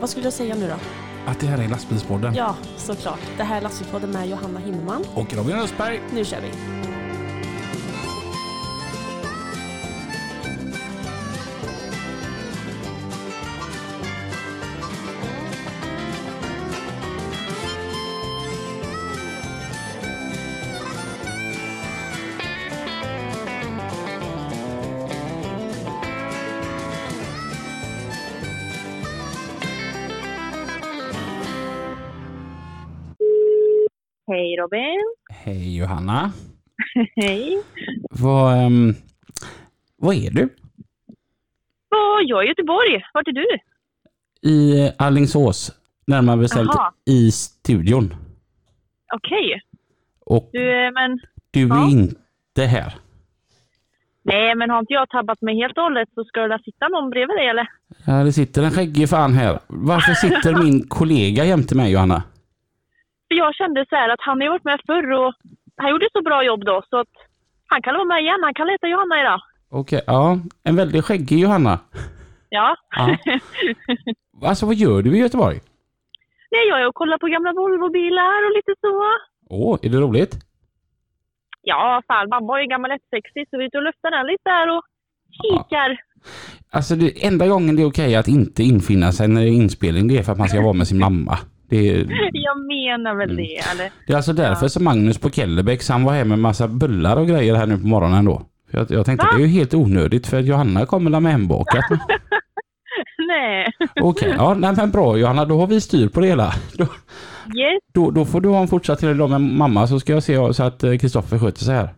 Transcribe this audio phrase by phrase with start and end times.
[0.00, 0.74] Vad skulle jag säga nu då?
[1.30, 2.34] Att det här är lastbilspodden.
[2.34, 3.20] Ja, såklart.
[3.36, 5.04] Det här är Lastbilspodden med Johanna Himmelman.
[5.14, 6.00] Och Robin Östberg.
[6.12, 6.87] Nu kör vi!
[36.08, 36.32] Johanna.
[37.16, 37.62] Hej.
[38.10, 38.94] Vad, ehm,
[39.96, 40.44] vad är du?
[41.90, 43.04] Och jag är i Göteborg.
[43.14, 43.46] Vart är du?
[44.50, 45.70] I Allingsås.
[46.06, 46.70] Närmare bestämt
[47.10, 48.14] i studion.
[49.14, 49.60] Okej.
[50.26, 51.18] Och Du, eh, men...
[51.50, 51.90] du är Ja.
[51.90, 52.94] inte här.
[54.22, 56.88] Nej, men har inte jag tabbat mig helt och hållet så ska det där sitta
[56.88, 57.68] någon bredvid dig eller?
[58.06, 59.58] Ja, det sitter en skäggig fan här.
[59.66, 62.22] Varför sitter min kollega jämte mig Johanna?
[63.28, 65.34] För jag kände så här att han har ju varit med förr och
[65.78, 67.14] han gjorde så bra jobb då så att
[67.66, 68.40] han kan vara med igen.
[68.44, 69.40] Han kan leta Johanna idag.
[69.70, 70.38] Okej, ja.
[70.64, 71.78] En väldigt skäggig Johanna.
[72.48, 72.76] Ja.
[72.96, 73.16] Ja.
[74.48, 75.60] Alltså vad gör du i Göteborg?
[76.50, 79.02] Nej, jag är och kollar på gamla Volvobilar och lite så.
[79.50, 80.34] Åh, är det roligt?
[81.62, 84.26] Ja, fan mamma har ju en gammal F60 så vi är ute och luftar den
[84.26, 84.82] lite där och
[85.42, 86.00] kikar.
[86.70, 90.08] Alltså det enda gången det är okej att inte infinna sig när det är inspelning,
[90.08, 91.38] det är för att man ska vara med sin mamma.
[91.68, 91.96] Det är,
[92.32, 93.36] Jag menar väl Mm.
[93.36, 93.90] det, eller?
[94.06, 97.26] det är alltså därför som Magnus på Kellebecks, han var hem med massa bullar och
[97.28, 98.42] grejer här nu på morgonen då.
[98.70, 99.32] För jag, jag tänkte Va?
[99.36, 101.84] det är ju helt onödigt för Johanna kommer la med hembakat.
[103.28, 103.66] Nej.
[104.00, 106.52] Okej, ja nej, men bra Johanna, då har vi styr på det hela.
[106.78, 106.84] Då,
[107.56, 107.82] Yes.
[107.92, 110.62] då, då får du ha en fortsatt till med mamma så ska jag se så
[110.62, 111.88] att eh, Kristoffer sköter sig här.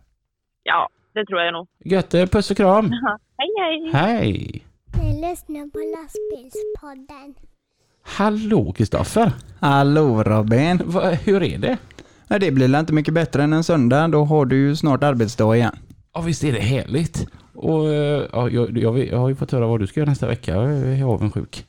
[0.63, 1.67] Ja, det tror jag nog.
[1.85, 2.91] Gött, puss och kram.
[3.37, 3.91] Hej, hej.
[3.93, 4.63] Hej!
[5.01, 7.35] Ni lyssnar på lastbilspodden.
[8.03, 9.31] Hallå Kristoffer!
[9.59, 10.81] Hallå Robin!
[10.85, 11.77] Va, hur är det?
[12.39, 15.75] Det blir inte mycket bättre än en söndag, då har du ju snart arbetsdag igen.
[16.13, 17.27] Ja visst är det härligt.
[17.53, 20.27] Och eh, ja, jag, jag, jag har ju fått höra vad du ska göra nästa
[20.27, 20.55] vecka.
[20.55, 21.65] Jag är avundsjuk.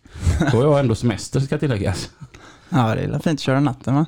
[0.53, 2.11] Då har jag ändå semester ska tilläggas.
[2.69, 4.07] Ja, det är fint att köra natten va?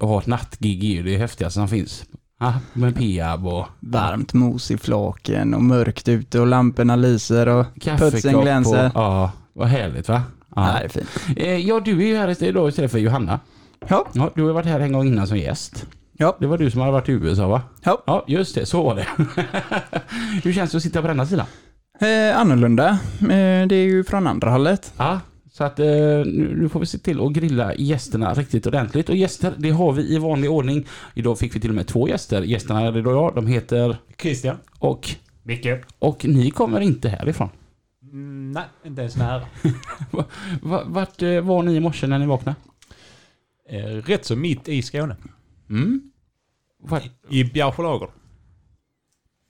[0.00, 2.04] Ja, ett nattgig är ju det häftigaste som finns.
[2.40, 7.66] Ja, med Peab och Varmt mos i flaken och mörkt ute och lamporna lyser och
[7.74, 8.34] putsen kaffekopp.
[8.34, 8.90] Och, glänser.
[8.94, 10.22] ja, vad härligt va?
[10.54, 11.10] Ja, det är fint.
[11.36, 13.40] Eh, ja, du är ju här idag istället för Johanna.
[13.88, 15.86] Ja, Ja, du har varit här en gång innan som gäst.
[16.12, 17.62] ja, Det var du som hade varit i USA va?
[17.84, 18.02] ja.
[18.06, 18.66] Ja, just det.
[18.66, 19.06] Så var det.
[20.44, 21.46] Hur känns det att sitta på denna sidan?
[22.00, 22.88] Eh, annorlunda.
[23.20, 24.92] Eh, det är ju från andra hållet.
[24.96, 25.20] Ja,
[25.52, 29.08] så att eh, nu, nu får vi se till att grilla gästerna riktigt ordentligt.
[29.08, 30.86] Och gäster, det har vi i vanlig ordning.
[31.14, 32.42] Idag fick vi till och med två gäster.
[32.42, 34.56] Gästerna är idag, de heter Christian.
[34.78, 35.10] och,
[35.42, 35.66] Micke.
[35.98, 37.48] och ni kommer inte härifrån.
[38.16, 39.46] Nej, inte ens nära.
[40.62, 42.56] Va, vart eh, var ni i morse när ni vaknade?
[43.68, 45.16] Eh, rätt så mitt i Skåne.
[45.70, 46.10] Mm?
[46.82, 47.02] Vart?
[47.30, 48.08] I Bjärsjölager.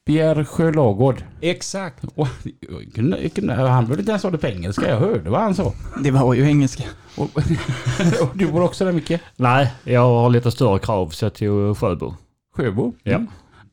[0.07, 1.25] Bjärsjö lagård.
[1.41, 2.05] Exakt.
[2.15, 2.29] Och,
[3.49, 5.73] han behövde inte ens ha det på engelska, jag hörde vad han sa.
[6.03, 6.85] Det var ju engelska.
[7.17, 7.43] Och, och
[8.37, 9.21] du bor också där Micke?
[9.37, 12.15] Nej, jag har lite större krav så jag tog Sjöbo.
[12.57, 12.93] Sjöbo?
[13.03, 13.15] Ja.
[13.15, 13.27] Mm.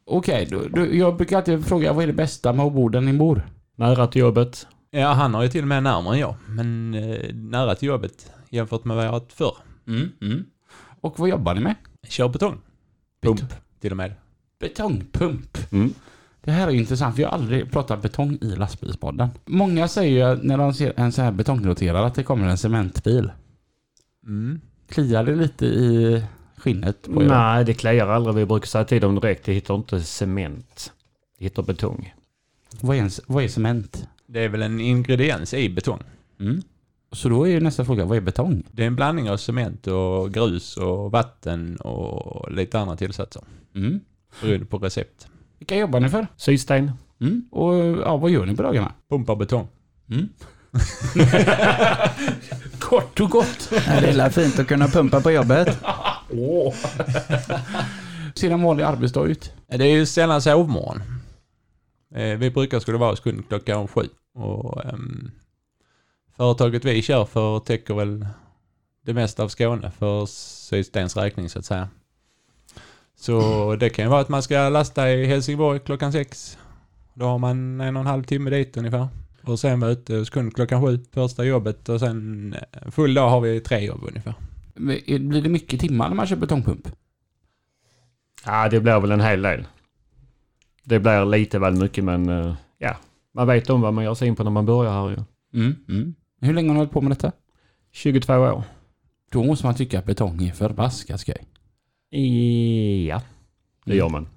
[0.06, 3.14] Okej, då, jag brukar alltid fråga vad är det bästa med att bo där ni
[3.14, 3.48] bor?
[3.76, 4.68] Nära till jobbet.
[4.92, 6.36] Ja, han har ju till och med närmare än jag.
[6.48, 9.58] Men eh, nära till jobbet jämfört med vad jag har haft förr.
[9.88, 10.46] Mm, mm.
[11.02, 11.76] Och vad jobbar ni med?
[12.08, 12.58] Kör betong.
[13.22, 14.14] Pump till och med.
[14.60, 15.58] Betongpump.
[15.72, 15.94] Mm.
[16.42, 19.30] Det här är ju intressant, för jag har aldrig pratat betong i lastbilspodden.
[19.46, 22.58] Många säger ju att när de ser en sån här betongroterare att det kommer en
[22.58, 23.32] cementbil.
[24.28, 24.62] Mm.
[24.90, 26.24] Kliar det lite i
[26.58, 27.28] skinnet på er?
[27.28, 28.36] Nej, det kliar aldrig.
[28.36, 29.46] Vi brukar säga till dem direkt.
[29.46, 30.94] De hittar inte cement.
[31.38, 32.14] De hittar betong.
[32.82, 34.08] Vad är, en, vad är cement?
[34.34, 36.04] Det är väl en ingrediens i betong.
[36.40, 36.62] Mm.
[37.12, 38.64] Så då är ju nästa fråga, vad är betong?
[38.72, 43.42] Det är en blandning av cement och grus och vatten och lite andra tillsatser.
[43.76, 44.00] Mm.
[44.42, 45.28] Beroende på recept.
[45.60, 46.28] Vilka jobbar ni för?
[46.38, 46.92] Sydsten.
[47.22, 47.46] Mm.
[47.52, 48.94] Och ja, vad gör ni på dagarna?
[49.10, 49.68] Pumpar betong.
[50.10, 50.30] Mm.
[52.80, 53.70] Kort och gott.
[53.72, 55.78] Ja, det är fint att kunna pumpa på jobbet.
[56.32, 56.74] Åh.
[58.36, 59.52] Ser en vanlig arbetsdag ut?
[59.68, 61.02] Det är ju sällan sovmorgon.
[62.16, 64.02] Eh, Vi brukar skulle vara hos kund klockan sju.
[64.34, 65.32] Och, ehm,
[66.38, 68.26] företaget vi kör för täcker väl
[69.06, 71.90] det mesta av Skåne för Sydstens räkning så att säga.
[73.16, 76.58] Så det kan ju vara att man ska lasta i Helsingborg klockan sex.
[77.14, 79.08] Då har man en och en halv timme dit ungefär.
[79.44, 81.90] Och sen vara ute hos kund klockan sju, första jobbet.
[81.90, 84.34] Och sen eh, full dag har vi tre jobb ungefär.
[84.74, 86.88] Blir det mycket timmar när man kör betongpump?
[88.46, 89.66] Ja, det blir väl en hel del.
[90.84, 92.96] Det blir lite väl mycket men eh, ja.
[93.34, 95.18] Man vet om vad man ger sig in på när man börjar här ju.
[95.54, 95.76] Mm.
[95.90, 96.16] Mm.
[96.42, 97.32] Hur länge har ni hållit på med detta?
[97.92, 98.64] 22 år.
[99.32, 101.48] Då måste man tycka att betong är förbaskat skoj.
[103.10, 103.22] Ja,
[103.86, 104.28] det gör man.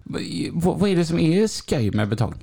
[0.53, 2.35] Vad, vad är det som är skoj med betong?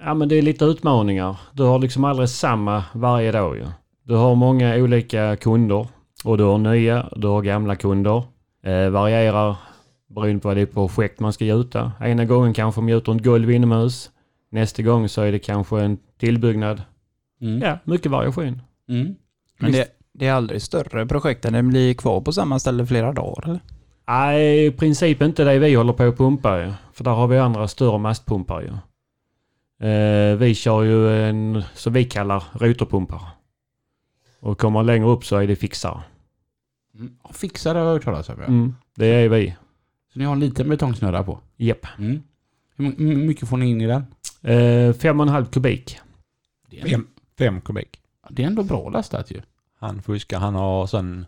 [0.00, 1.36] Ja men det är lite utmaningar.
[1.52, 3.66] Du har liksom aldrig samma varje dag ju.
[4.02, 5.88] Du har många olika kunder.
[6.24, 8.22] Och du har nya, du har gamla kunder.
[8.62, 9.56] Eh, varierar
[10.08, 11.92] beroende på vad det är på projekt man ska gjuta.
[12.00, 14.10] Ena gången kanske man gjuter ett golv inomhus.
[14.52, 16.82] Nästa gång så är det kanske en tillbyggnad.
[17.40, 17.62] Mm.
[17.62, 18.62] Ja, mycket variation.
[18.88, 19.14] Mm.
[19.58, 23.12] Men det, det är aldrig större projekt än det blir kvar på samma ställe flera
[23.12, 23.60] dagar eller?
[24.08, 26.72] Nej, i princip inte det vi håller på att pumpa ju.
[26.92, 28.72] För där har vi andra större mastpumpar ju.
[29.88, 33.22] Eh, vi kör ju en, som vi kallar rotorpumpar.
[34.40, 36.00] Och kommer längre upp så är det fixare.
[36.94, 37.12] Mm.
[37.32, 38.36] Fixar det har jag hört talas om.
[38.38, 38.46] ja.
[38.46, 39.56] Mm, det är vi.
[40.12, 41.38] Så ni har en liten betongsnurra på?
[41.56, 41.86] Japp.
[41.98, 42.22] Mm.
[42.84, 44.04] Hur my- hur mycket får ni in i den?
[44.42, 45.98] Eh, fem och en halv kubik.
[46.70, 47.06] Det är, Fem,
[47.38, 48.00] fem kubik.
[48.30, 49.40] det är ändå bra lastat ju.
[49.78, 50.38] Han fuskar.
[50.38, 51.26] Han har sån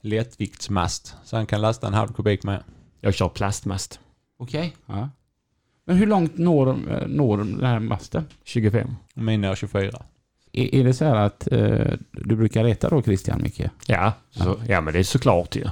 [0.00, 1.16] lättviktsmast.
[1.24, 2.62] Så han kan lasta en halv kubik med.
[3.00, 4.00] Jag kör plastmast.
[4.36, 4.76] Okej.
[4.86, 5.08] Ja.
[5.84, 8.24] Men hur långt når, eh, når den här masten?
[8.44, 8.90] 25.
[9.14, 10.02] Min är 24.
[10.52, 13.70] Är, är det så här att eh, du brukar reta då Christian mycket?
[13.86, 15.64] Ja, så, ja men det är såklart ju.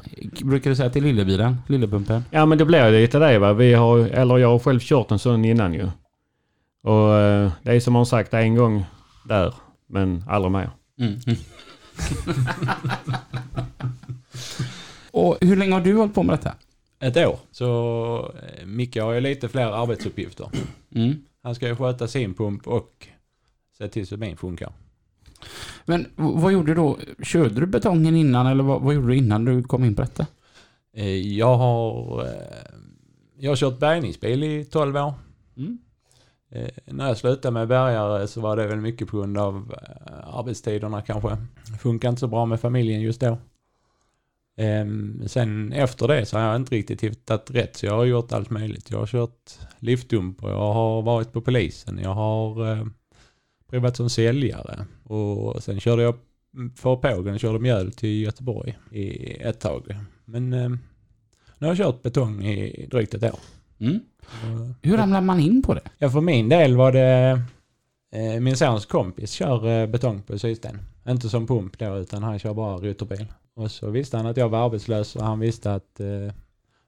[0.43, 2.25] Brukar du säga till lillebilen, lillepumpen?
[2.31, 3.53] Ja men det blir lite det va.
[3.53, 5.89] Vi har, eller jag har själv kört en sån innan ju.
[6.83, 8.85] Och eh, det är som man sagt en gång
[9.29, 9.55] där.
[9.87, 10.71] Men aldrig mer.
[11.01, 11.21] Mm.
[15.11, 16.55] Och hur länge har du hållit på med detta?
[17.01, 17.39] Ett år.
[17.53, 20.49] Så eh, Micke har ju lite fler arbetsuppgifter.
[20.95, 21.15] Mm.
[21.43, 23.09] Han ska ju sköta sin pump och
[23.81, 24.73] se till så min funkar.
[25.85, 26.99] Men vad gjorde du då?
[27.23, 30.27] Körde du betongen innan eller vad, vad gjorde du innan du kom in på detta?
[30.97, 32.31] Eh, Jag har, eh,
[33.39, 35.15] jag har kört bärgningsbil i 12 år.
[35.57, 35.79] Mm.
[36.51, 39.75] Eh, när jag slutade med bärgare så var det väl mycket på grund av
[40.25, 41.37] arbetstiderna kanske.
[41.81, 43.39] Funkar inte så bra med familjen just då.
[44.57, 48.33] Ehm, sen efter det så har jag inte riktigt hittat rätt så jag har gjort
[48.33, 48.91] allt möjligt.
[48.91, 52.01] Jag har kört liftdump och jag har varit på polisen.
[52.03, 52.91] Jag har
[53.71, 56.15] provat som säljare och sen körde jag
[56.77, 59.97] för pågen och körde mjöl till Göteborg i ett tag.
[60.25, 60.69] Men eh,
[61.59, 63.39] nu har jag kört betong i drygt ett år.
[63.79, 63.95] Mm.
[64.31, 65.83] Och- Hur ramlar man in på det?
[65.99, 67.41] Ja, för min del var det
[68.13, 70.79] eh, min sons kompis kör eh, betong på Systen.
[71.09, 73.27] Inte som pump då, utan han kör bara rotorbil.
[73.55, 76.33] Och så visste han att jag var arbetslös och han visste att eh,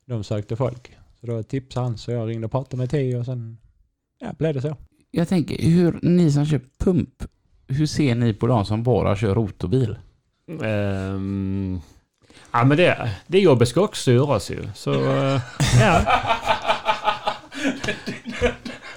[0.07, 0.97] de sökte folk.
[1.21, 3.59] Så då tipsade han, så jag ringde och pratade med Tio och sen
[4.21, 4.77] ja, blev det så.
[5.15, 7.25] Jag tänker, hur ni som kör pump,
[7.69, 9.99] hur ser ni på de som bara kör rotorbil?
[10.63, 11.81] Ehm,
[12.53, 14.69] ja men det, det jobbet ska också göras ju.
[14.75, 15.41] Så eh,
[15.81, 16.01] ja.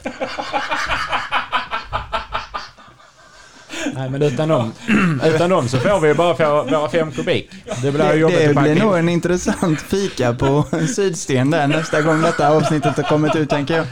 [3.97, 4.71] Nej, men utan dem,
[5.25, 7.49] utan dem så får vi ju bara få våra fem kubik.
[7.81, 10.65] Det blir Det, jobbigt det blir nog en intressant fika på
[10.95, 13.85] Sydsten där nästa gång detta avsnittet har kommit ut tänker jag.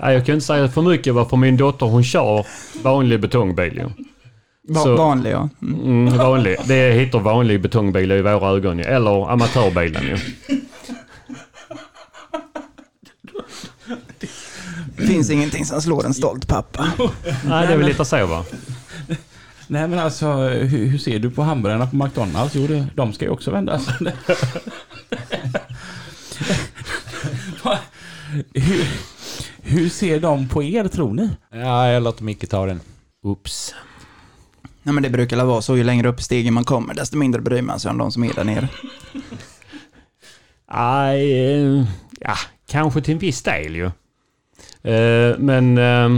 [0.00, 2.46] Nej, jag kan inte säga för mycket va, för min dotter hon kör
[2.82, 3.84] vanlig betongbil ju.
[4.74, 5.48] Va- Så- Vanlig ja.
[5.62, 5.80] Mm.
[6.08, 6.56] Mm, vanlig.
[6.64, 8.84] Det heter vanlig betongbil i våra ögon ju.
[8.84, 10.16] Eller amatörbilen ju.
[15.06, 16.86] Finns ingenting som slår en stolt pappa.
[17.44, 18.44] Nej, det är väl lite så va.
[19.70, 22.54] Nej men alltså, hur, hur ser du på hamburgarna på McDonalds?
[22.54, 23.88] Jo, det, de ska ju också vändas.
[28.54, 28.86] hur,
[29.62, 31.30] hur ser de på er tror ni?
[31.52, 32.80] Ja, jag låter Micke ta den.
[33.22, 33.74] Oops.
[34.82, 37.16] Nej men det brukar väl vara så, ju längre upp i stegen man kommer desto
[37.16, 38.68] mindre bryr man sig om de som är där nere.
[40.72, 41.84] Nej, eh,
[42.20, 42.34] ja,
[42.68, 43.86] kanske till en viss del ju.
[44.92, 46.08] Eh, Men eh,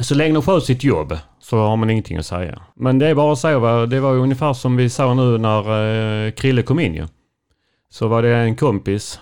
[0.00, 1.18] så länge de sköter sitt jobb
[1.50, 2.62] så har man ingenting att säga.
[2.74, 3.86] Men det är bara så, va?
[3.86, 7.06] det var ungefär som vi sa nu när eh, Krille kom in ju.
[7.88, 9.20] Så var det en kompis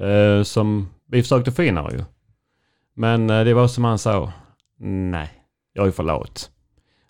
[0.00, 2.04] eh, som vi försökte få in här ju.
[2.94, 4.32] Men eh, det var som han sa,
[5.10, 5.30] nej,
[5.72, 6.50] jag är för lat.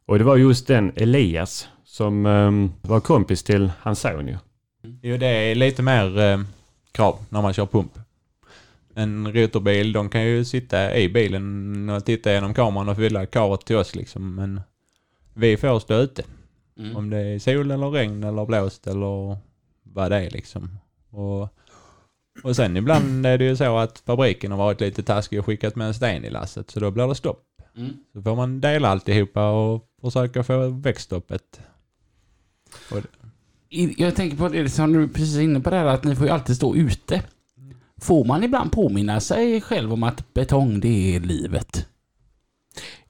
[0.06, 4.36] Och det var just den Elias som eh, var kompis till hans son ju.
[4.84, 4.98] Mm.
[5.02, 6.38] Jo, det är lite mer eh,
[6.92, 7.98] krav när man kör pump.
[8.94, 13.66] En rotorbil, de kan ju sitta i bilen och titta genom kameran och fylla karet
[13.66, 14.34] till oss liksom.
[14.34, 14.60] Men
[15.34, 16.22] vi får stå ute.
[16.94, 19.36] Om det är sol eller regn eller blåst eller
[19.82, 20.78] vad det är liksom.
[21.10, 21.48] Och,
[22.42, 25.76] och sen ibland är det ju så att fabriken har varit lite taskig och skickat
[25.76, 26.70] med en sten i lasset.
[26.70, 27.44] Så då blir det stopp.
[27.76, 27.92] Mm.
[28.12, 31.60] Så får man dela alltihopa och försöka få växtstoppet.
[33.96, 36.32] Jag tänker på det som du precis är inne på där, att ni får ju
[36.32, 37.22] alltid stå ute.
[38.00, 41.86] Får man ibland påminna sig själv om att betong, det är livet?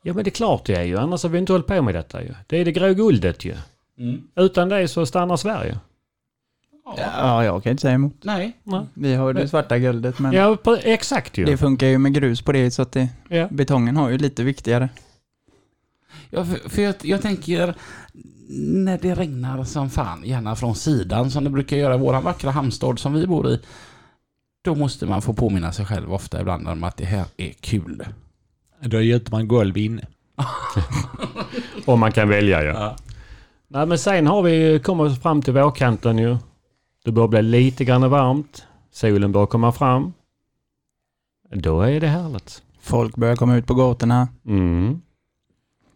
[0.03, 1.95] Ja men det är klart det är ju, annars har vi inte hållit på med
[1.95, 2.35] detta ju.
[2.47, 3.55] Det är det grå guldet ju.
[3.99, 4.23] Mm.
[4.37, 5.79] Utan det så stannar Sverige.
[6.97, 8.15] Ja, jag kan inte säga emot.
[8.23, 8.53] Nej.
[8.63, 8.81] Nej.
[8.95, 11.45] Vi har det svarta guldet men Ja, exakt ju.
[11.45, 13.49] det funkar ju med grus på det så att det, Ja.
[13.51, 14.89] betongen har ju lite viktigare.
[16.31, 17.75] Ja, för, för jag, jag tänker
[18.59, 22.51] när det regnar som fan, gärna från sidan som det brukar göra i våran vackra
[22.51, 23.61] hamnstad som vi bor i.
[24.65, 28.05] Då måste man få påminna sig själv ofta ibland om att det här är kul.
[28.81, 30.07] Då gjuter man golv inne.
[31.87, 32.73] Om man kan välja ja.
[32.73, 32.97] Ja.
[33.69, 36.37] Nej men sen har vi kommit fram till vårkanten ju.
[37.05, 38.67] Det börjar bli lite grann varmt.
[38.91, 40.13] Solen börjar komma fram.
[41.55, 42.63] Då är det härligt.
[42.81, 44.29] Folk börjar komma ut på gatorna.
[44.47, 45.01] Mm.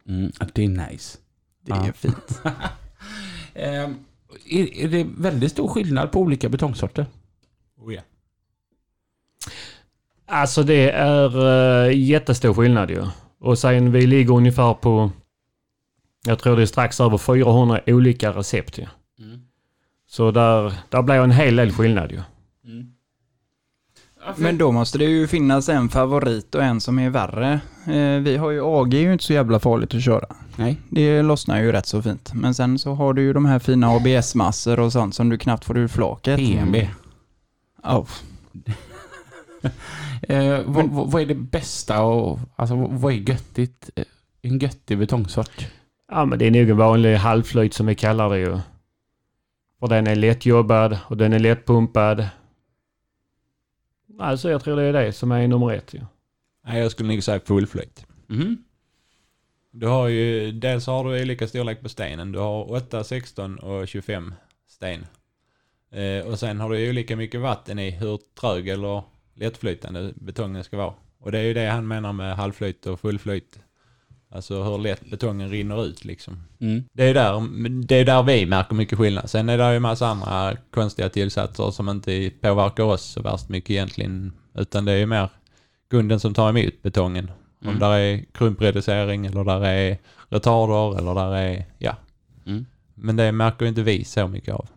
[0.08, 1.18] Mm, det är nice.
[1.64, 1.86] Det Ja.
[1.86, 2.40] är fint.
[3.54, 3.94] Ehm,
[4.50, 7.06] är, är det väldigt stor skillnad på olika betongsorter?
[7.80, 8.00] Oh, ja.
[10.28, 13.04] Alltså det är uh, jättestor skillnad ju.
[13.40, 15.10] Och sen vi ligger ungefär på,
[16.26, 18.86] jag tror det är strax över 400 olika recept ju.
[19.18, 19.40] Mm.
[20.08, 22.20] Så där, där blir en hel del skillnad ju.
[22.64, 22.86] Mm.
[24.36, 27.60] Men då måste det ju finnas en favorit och en som är värre.
[27.86, 30.26] Eh, vi har ju AG är ju inte så jävla farligt att köra.
[30.56, 30.76] Nej.
[30.90, 32.30] Det lossnar ju rätt så fint.
[32.34, 35.64] Men sen så har du ju de här fina ABS-massor och sånt som du knappt
[35.64, 36.38] får ur flaket.
[36.38, 36.76] PMB.
[37.82, 38.06] Ja,
[40.22, 43.90] Eh, vad, vad, vad är det bästa och alltså vad är göttigt?
[43.96, 44.04] eh,
[44.42, 45.66] En göttig betongsort?
[46.10, 48.58] Ja men det är nog en vanlig halvflöjt som vi kallar det ju.
[49.80, 52.28] Och den är lättjobbad och den är lättpumpad.
[54.18, 56.00] Alltså jag tror det är det som är nummer ett ju.
[56.66, 58.06] Nej, jag skulle nog säga fullflöjt.
[58.30, 58.56] Mm.
[59.70, 62.32] Du har ju, dels har du olika storlek på stenen.
[62.32, 64.34] Du har 8, 16 och 25
[64.68, 65.06] sten.
[65.90, 69.02] Eh, och sen har du olika mycket vatten i hur trög eller
[69.38, 70.94] lättflytande betongen ska vara.
[71.20, 73.58] Och det är ju det han menar med halvflöjt och fullflöjt.
[74.30, 76.42] Alltså hur lätt betongen rinner ut liksom.
[76.60, 76.84] Mm.
[76.92, 77.48] Det är där,
[77.86, 79.30] det är där vi märker mycket skillnad.
[79.30, 83.48] Sen är det ju en massa andra konstiga tillsatser som inte påverkar oss så värst
[83.48, 84.32] mycket egentligen.
[84.54, 85.28] Utan det är ju mer
[85.90, 87.30] kunden som tar emot betongen.
[87.60, 87.78] Om Mm.
[87.80, 91.96] där är krympreducering eller där är retarder eller där är, ja.
[92.46, 92.66] Mm.
[92.94, 94.68] Men det märker ju inte vi så mycket av.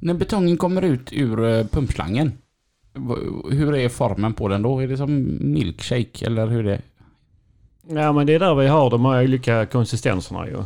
[0.00, 2.32] När betongen kommer ut ur eh, pumpslangen,
[3.50, 4.78] hur är formen på den då?
[4.82, 6.82] Är det som milkshake eller hur det?
[7.88, 10.62] Ja men det är där vi har de här olika konsistenserna ju.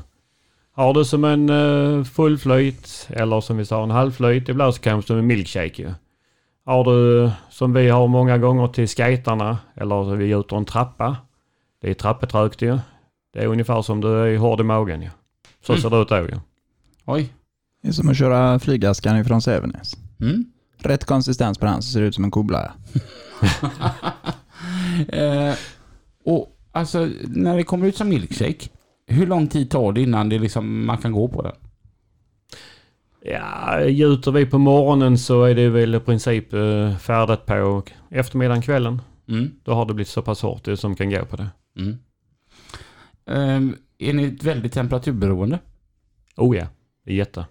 [0.73, 5.07] Har du som en uh, fullflöjt eller som vi sa en halvflöjt, ibland så kanske
[5.07, 5.91] som en milkshake ju.
[6.65, 11.17] Har du som vi har många gånger till skaterna eller så vi gjuter en trappa.
[11.81, 12.79] Det är trappetrögt ju.
[13.33, 15.09] Det är ungefär som du är hård i magen ju.
[15.67, 15.83] Så Mm.
[15.83, 16.39] ser det ut då ju.
[17.05, 17.33] Oj.
[17.83, 19.97] det är som att köra flygaskan ifrån Sävenäs.
[20.21, 20.45] Mm.
[20.79, 22.73] Rätt konsistens på den så ser det ut som en kobla.
[25.09, 25.55] eh,
[26.25, 28.69] och alltså när det kommer ut som milkshake,
[29.07, 31.55] hur lång tid tar det innan det liksom, man kan gå på den?
[33.21, 38.63] Ja, gjuter vi på morgonen så är det väl i princip uh, färdigt på eftermiddagen,
[38.63, 39.03] kvällen.
[39.29, 39.51] Mm.
[39.65, 41.51] Då har det blivit så pass hårt det som kan gå på det.
[41.79, 41.99] Mm.
[43.27, 45.59] Ehm, är ni väldigt temperaturberoende?
[46.37, 46.67] Oh ja,
[47.05, 47.47] det är jätte.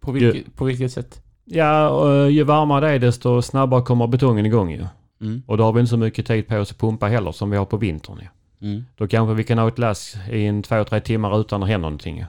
[0.00, 1.23] På vilket, på vilket sätt?
[1.44, 4.86] Ja, och ju varmare det är desto snabbare kommer betongen igång ju.
[5.20, 5.42] Mm.
[5.46, 7.56] Och då har vi inte så mycket tid på oss att pumpa heller som vi
[7.56, 8.28] har på vintern ju.
[8.68, 8.84] Mm.
[8.96, 11.88] Då kanske vi kan ha ett lass i en två, tre timmar utan att hända
[11.88, 12.24] någonting ju.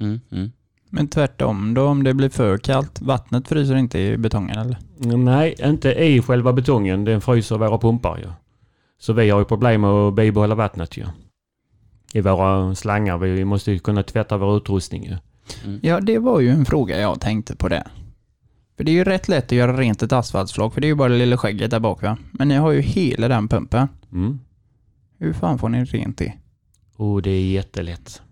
[0.00, 0.20] Mm.
[0.32, 0.52] Mm.
[0.90, 3.00] Men tvärtom då om det blir för kallt.
[3.00, 4.78] Vattnet fryser inte i betongen eller?
[5.16, 7.04] Nej, inte i själva betongen.
[7.04, 8.26] Den fryser våra pumpar ju.
[8.98, 11.04] Så vi har ju problem med att bibehålla vattnet ju.
[12.12, 13.18] I våra slangar.
[13.18, 15.16] Vi måste ju kunna tvätta vår utrustning ju.
[15.82, 17.86] Ja, det var ju en fråga jag tänkte på det.
[18.80, 20.94] För det är ju rätt lätt att göra rent ett asfaltflak, för det är ju
[20.94, 22.16] bara det lilla skägget där bak va?
[22.32, 23.88] Men ni har ju hela den pumpen.
[24.12, 24.38] Mm.
[25.18, 26.32] Hur fan får ni rent det?
[26.96, 28.22] Och det är jättelätt.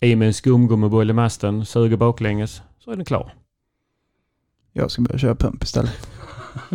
[0.00, 3.34] I med en skumgummiboll i masten, suger baklänges, så är den klar.
[4.72, 6.08] Jag ska börja köra pump istället.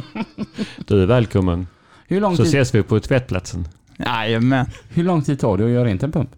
[0.87, 1.67] Du är välkommen.
[2.07, 3.67] Hur, lång Så tid, ses vi på tvättplatsen.
[3.97, 4.65] Jajamän.
[4.89, 6.29] hur lång tid tar det att göra rent en pump?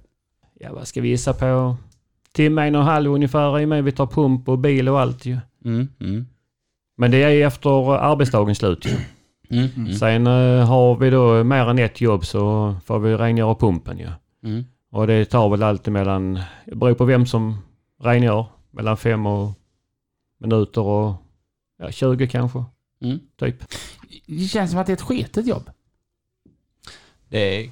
[0.59, 1.77] Ja, vad ska vi gissa på?
[2.31, 5.25] Timme, en och en halv ungefär i med vi tar pump och bil och allt
[5.25, 5.37] ju.
[5.65, 5.87] Mm.
[5.99, 6.25] Mm.
[6.97, 8.85] Men det är efter arbetsdagens slut.
[9.49, 9.69] Mm.
[9.75, 9.93] Mm.
[9.93, 14.09] Sen eh, har vi då mer än ett jobb så får vi rengöra pumpen ju.
[14.43, 14.65] Mm.
[14.91, 17.57] Och det tar väl alltid mellan, det beror på vem som
[18.03, 19.51] rengör, mellan fem och
[20.39, 21.15] minuter och
[21.77, 22.63] ja, 20 kanske.
[23.01, 23.19] Mm.
[23.39, 23.55] Typ.
[24.25, 25.69] Det känns som att det är ett sketet jobb.
[27.29, 27.69] Det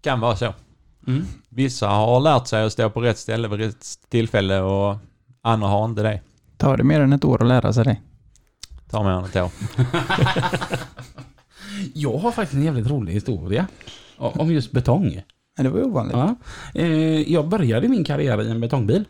[0.00, 0.54] kan vara så.
[1.06, 1.24] Mm.
[1.48, 4.96] Vissa har lärt sig att stå på rätt ställe vid rätt tillfälle och
[5.42, 6.20] andra har inte det.
[6.56, 7.96] Tar det mer än ett år att lära sig det?
[8.92, 9.50] Mer än ett år.
[11.94, 13.66] Jag har faktiskt en jävligt rolig historia
[14.16, 15.22] om just betong.
[15.56, 16.16] Ja, det var ovanligt.
[16.16, 16.34] Ja.
[16.74, 19.04] Eh, jag började min karriär i en betongbil.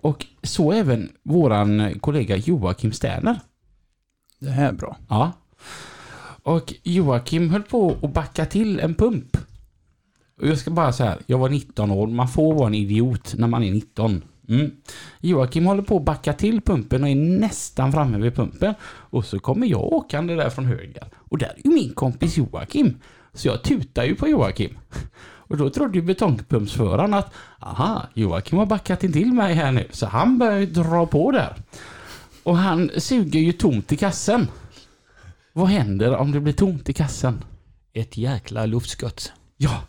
[0.00, 3.40] Och så även våran kollega Joakim Sterner.
[4.38, 4.96] Det här är bra.
[5.08, 5.32] Ja.
[6.42, 9.36] Och Joakim höll på att backa till en pump.
[10.40, 13.48] Och jag ska bara säga, jag var 19 år, man får vara en idiot när
[13.48, 14.22] man är 19.
[14.48, 14.70] Mm.
[15.20, 18.74] Joakim håller på att backa till pumpen och är nästan framme vid pumpen.
[18.84, 21.04] Och så kommer jag åkande där från höger.
[21.18, 22.96] Och där är ju min kompis Joakim.
[23.32, 24.78] Så jag tutar ju på Joakim.
[25.20, 29.86] Och då trodde ju betongpumpsföraren att aha, Joakim har backat in till mig här nu.
[29.90, 31.56] Så han börjar ju dra på där.
[32.42, 34.48] Och han suger ju tomt i kassen.
[35.52, 37.44] Vad händer om det blir tomt i kassen?
[37.92, 39.32] Ett jäkla luftskott.
[39.56, 39.82] Ja.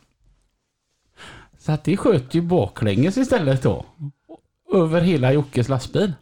[1.60, 3.86] Så att det sköt ju baklänges istället då.
[4.74, 6.14] Över hela Jockes lastbil.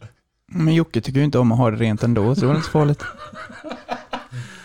[0.52, 2.66] Men Jocke tycker ju inte om att ha det rent ändå, så det var inte
[2.66, 3.02] så farligt.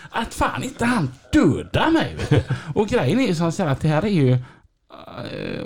[0.10, 2.44] Att fan inte han dödar mig vet du.
[2.76, 4.32] Och grejen är ju som så här att det här är ju...
[4.32, 4.40] eh,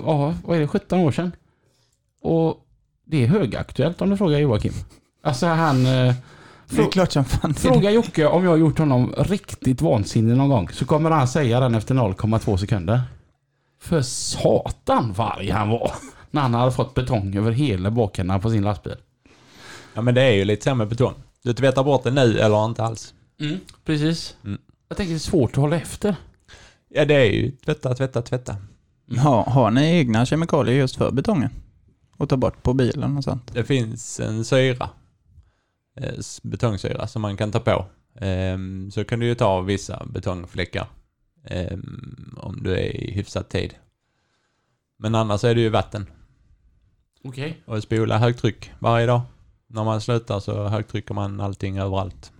[0.06, 0.66] Ja, vad är det?
[0.68, 1.32] 17 år sedan.
[2.22, 2.56] Och
[3.06, 4.72] det är högaktuellt om du frågar Joakim.
[5.22, 5.86] Alltså han...
[5.86, 6.14] eh,
[6.70, 7.54] Det är klart som fan.
[7.54, 11.60] Fråga Jocke om jag har gjort honom riktigt vansinnig någon gång så kommer han säga
[11.60, 13.00] den efter 0,2 sekunder.
[13.80, 15.92] För satan vad arg han var
[16.30, 18.96] när han hade fått betong över hela bakarna på sin lastbil.
[19.94, 21.14] Ja men det är ju lite med betong.
[21.42, 23.14] Du tvättar bort det nu eller inte alls.
[23.40, 24.36] Mm, precis.
[24.44, 24.58] Mm.
[24.88, 26.16] Jag tänker det är svårt att hålla efter.
[26.88, 28.56] Ja det är ju tvätta, tvätta, tvätta.
[29.22, 31.50] Ha, har ni egna kemikalier just för betongen?
[32.16, 33.52] Och ta bort på bilen och sånt?
[33.54, 34.90] Det finns en syra.
[36.00, 37.86] eh, Betongsyra som man kan ta på.
[38.20, 40.86] Ehm, Så kan du ju ta vissa betongfläckar.
[41.44, 43.74] ehm, Om du är i hyfsad tid.
[44.98, 46.06] Men annars är det ju vatten.
[47.24, 47.58] Okej.
[47.64, 49.20] Och spola högtryck varje dag.
[49.66, 52.32] När man slutar så högtrycker man allting överallt.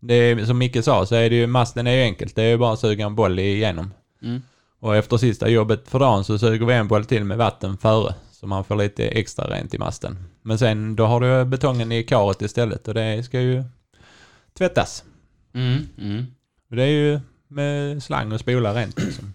[0.00, 2.34] Det är, som Micke sa så är det ju, masten är ju enkelt.
[2.34, 3.94] Det är ju bara att suga en boll igenom.
[4.22, 4.42] Mm.
[4.80, 8.14] Och efter sista jobbet för dagen så suger vi en boll till med vatten före.
[8.30, 10.18] Så man får lite extra rent i masten.
[10.42, 13.64] Men sen då har du betongen i karet istället och det ska ju
[14.58, 15.04] tvättas.
[15.54, 16.26] Mm, mm.
[16.68, 19.34] Det är ju med slang och spola rent liksom.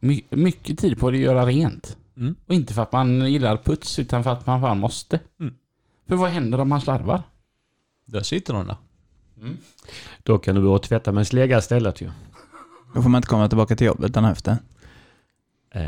[0.00, 1.96] My, mycket tid på att göra rent.
[2.16, 2.34] Mm.
[2.46, 5.20] Och inte för att man gillar puts utan för att man fan måste.
[5.40, 5.54] Mm.
[6.08, 7.22] För vad händer om man slarvar?
[8.04, 8.76] Då sitter de där.
[10.22, 12.10] Då kan du börja tvätta med en slägga istället ju.
[12.94, 14.56] Då får man inte komma tillbaka till jobbet dagen efter.
[15.70, 15.82] Eh,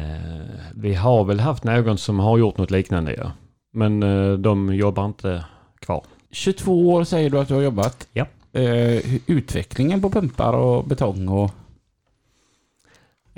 [0.74, 3.32] vi har väl haft någon som har gjort något liknande ja.
[3.72, 5.44] Men eh, de jobbar inte
[5.80, 6.04] kvar.
[6.30, 8.08] 22 år säger du att du har jobbat.
[8.12, 8.26] Ja.
[8.52, 11.50] Eh, utvecklingen på pumpar och betong och...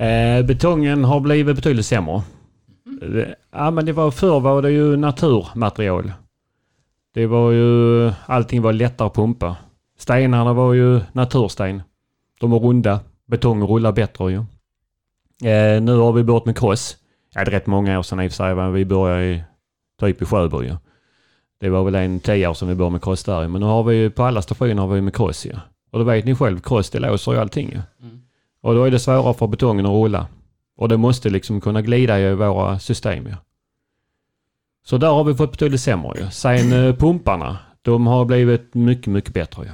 [0.03, 2.23] Eh, betongen har blivit betydligt sämre.
[3.03, 6.13] Eh, Ja men det var förr var det ju naturmaterial.
[7.15, 9.57] Det var ju, allting var lättare att pumpa.
[9.99, 11.83] Stenarna var ju natursten.
[12.41, 13.01] De var runda.
[13.27, 14.39] Betong rullar bättre ju.
[15.51, 16.97] Eh, nu har vi börjat med cross.
[17.35, 18.71] Ja, det är rätt många år sedan i och för sig.
[18.73, 19.43] Vi började i,
[20.01, 20.77] typ i Sjöbo ju.
[21.61, 23.49] Det var väl en tio år sedan vi började med cross där.
[23.49, 25.53] Men nu har vi ju på alla stationer har vi med cross ju.
[25.93, 27.81] Och då vet ni själv, cross det låser ju allting ju.
[28.63, 30.27] Och då är det svårare för betongen att rulla.
[30.81, 33.35] Och det måste liksom kunna glida i våra system ju.
[34.85, 36.31] Så där har vi fått betydligt sämre ju.
[36.31, 39.71] Sen eh, pumparna, de har blivit mycket, mycket bättre ju.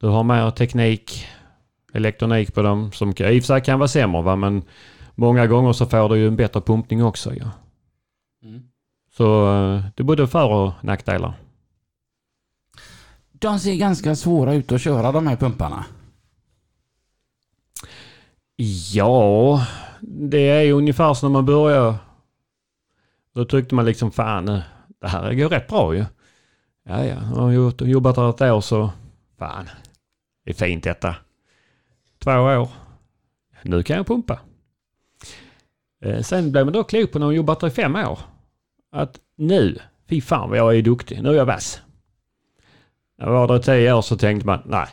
[0.00, 1.26] Du har mer teknik,
[1.92, 4.62] elektronik på dem som kan- i och för sig kan vara sämre va, men
[5.14, 7.44] många gånger så får du ju en bättre pumpning också ju.
[9.16, 11.34] Så eh, det är både för och nackdelar.
[13.32, 15.84] De ser ganska svåra ut att köra de här pumparna.
[18.92, 19.66] Ja,
[20.00, 21.94] det är ju ungefär som när man börjar.
[23.34, 24.60] Då tyckte man liksom fan, eh,
[25.00, 26.04] det här går rätt bra ju.
[26.84, 28.90] Ja, ja, jag har jobbat där ett år så
[29.38, 29.68] fan,
[30.44, 31.16] det är fint detta.
[32.18, 32.68] Två år,
[33.62, 34.40] nu kan jag pumpa.
[36.04, 38.18] Eh, sen blev man då klok på när man jobbat där i fem år.
[38.92, 41.82] Att nu, fy fan vad jag är duktig, nu är jag vass.
[43.18, 44.86] När jag var där i tio år så tänkte man, nej,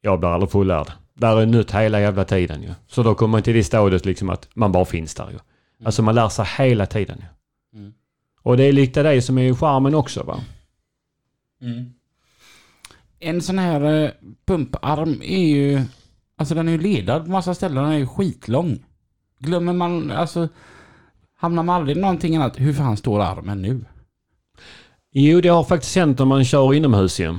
[0.00, 0.92] jag blir aldrig fullärd.
[1.20, 2.74] Där är nytt hela jävla tiden ju.
[2.86, 5.38] Så då kommer man till det stadiet liksom att man bara finns där ju.
[5.84, 7.78] Alltså man lär sig hela tiden ju.
[7.78, 7.92] Mm.
[8.42, 10.40] Och det är lite det som är charmen också va.
[13.18, 14.10] En sån här eh,
[14.46, 15.82] pumparm är ju...
[16.36, 17.84] Alltså den är ju ledad på massa ställen.
[17.84, 18.78] Den är ju skitlång.
[19.38, 20.10] Glömmer man...
[20.10, 20.48] Alltså...
[21.36, 22.60] Hamnar man aldrig i någonting annat?
[22.60, 23.84] Hur fan står armen nu?
[25.12, 27.38] Jo, det har faktiskt hänt när man kör inomhus ju.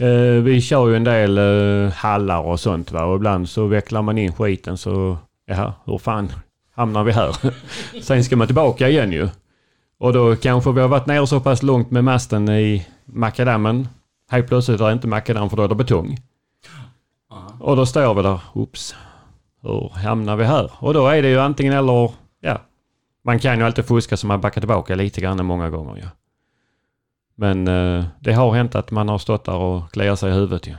[0.00, 3.04] Eh, vi kör ju en del eh, hallar och sånt va.
[3.04, 5.16] Och ibland så vecklar man in skiten så...
[5.46, 6.32] Ja, hur fan
[6.74, 7.36] hamnar vi här?
[8.02, 9.28] Sen ska man tillbaka igen ju.
[9.98, 13.88] Och då kanske vi har varit nere så pass långt med masten i makadammen.
[14.30, 16.18] Helt plötsligt är det inte makadam för då är det betong.
[17.60, 18.40] Och då står vi där.
[18.52, 18.94] Oops.
[19.62, 20.70] hur hamnar vi här?
[20.78, 22.60] Och då är det ju antingen eller, ja.
[23.24, 26.02] Man kan ju alltid fuska så man backar tillbaka lite grann många gånger ju.
[27.40, 30.66] Men eh, det har hänt att man har stått där och kliat sig i huvudet
[30.66, 30.74] ju.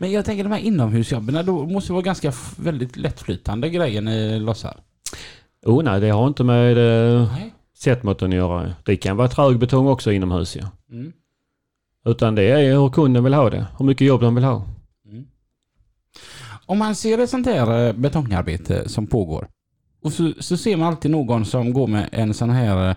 [0.00, 4.38] Men jag tänker de här inomhusjobben, då måste det vara ganska väldigt lättflytande grejer ni
[4.38, 4.76] lossar.
[5.66, 7.54] Oh nej, det har inte med eh, Nej.
[7.78, 8.74] sättmåtten att göra.
[8.84, 10.62] Det kan vara trög betong också inomhus ju.
[10.90, 11.12] Mm.
[12.04, 13.66] Utan det är hur kunden vill ha det.
[13.78, 14.66] Hur mycket jobb de vill ha.
[15.06, 15.26] Mm.
[16.66, 19.48] Om man ser ett sånt här eh, betongarbete som pågår
[20.02, 22.96] och så, så ser man alltid någon som går med en sån här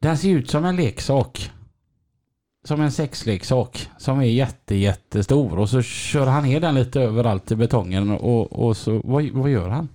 [0.00, 1.50] den ser ut som en leksak.
[2.64, 7.50] Som en sexleksak som är jätte jättestor och så kör han ner den lite överallt
[7.50, 9.88] i betongen och, och så vad, vad gör han?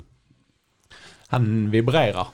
[1.27, 2.27] Han vibrerar.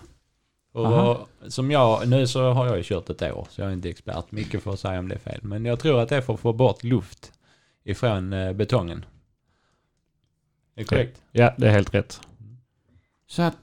[0.74, 1.12] Aha.
[1.12, 3.90] Och som jag, nu så har jag ju kört ett år så jag är inte
[3.90, 5.40] expert mycket för att säga om det är fel.
[5.44, 7.32] Men jag tror att det är för att få bort luft
[7.84, 9.06] ifrån eh, betongen.
[10.76, 11.22] Är det korrekt?
[11.32, 12.22] Ja, det är helt rätt.
[13.28, 13.58] Så att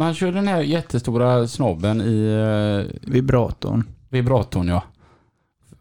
[0.00, 3.84] man kör den här jättestora snobben i eh, Vibratorn.
[4.08, 4.82] vibratorn ja.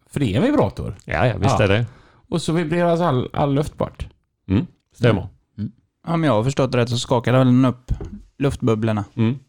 [0.10, 0.96] För det är en vibrator.
[1.06, 1.64] Ja, ja visst Ja.
[1.64, 1.86] är det.
[2.30, 4.08] Och så vibreras all, all luft bort.
[4.48, 5.28] Mm, stämmer.
[6.08, 7.92] Om jag har förstått rätt så skakar den upp
[8.38, 9.06] luftbubblorna.
[9.16, 9.40] Mm.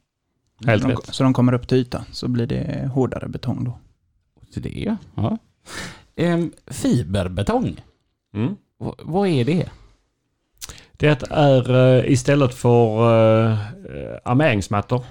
[0.67, 1.15] Helt så, de, rätt.
[1.15, 2.05] så de kommer upp till ytan.
[2.13, 3.79] Så blir det hårdare betong då.
[4.55, 5.39] Så det ja.
[6.17, 7.77] Ehm, fiberbetong.
[8.35, 8.57] Mm.
[8.81, 9.69] V- vad är det?
[11.01, 13.01] Det är eh, istället för
[13.51, 13.59] uh,
[14.25, 15.05] armeringsmattor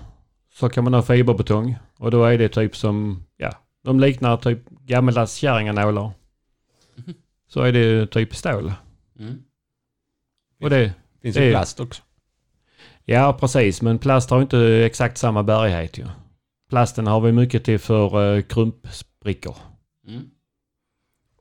[0.54, 1.76] så kan man ha fiberbetong.
[1.98, 3.52] Och då är det typ som, ja,
[3.84, 6.12] de liknar typ gammaldags kärringanålar.
[7.48, 8.74] Så är det typ stål.
[10.62, 12.02] Och det, Finns Det ju plast också.
[13.06, 16.06] ja precis, men plast har inte exakt samma bärighet ju.
[16.70, 19.56] Plasten har vi mycket till för uh, krumpsprickor.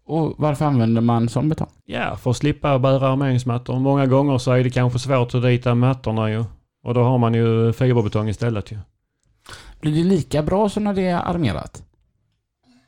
[0.08, 1.68] Och varför använder man sån betong?
[1.84, 3.78] Ja, för att slippa bära armeringsmattor.
[3.78, 6.44] Många gånger så är det kanske svårt att rita mattorna ju.
[6.84, 8.78] Och då har man ju fiberbetong istället ju.
[9.80, 11.82] Blir det lika bra som när det är armerat?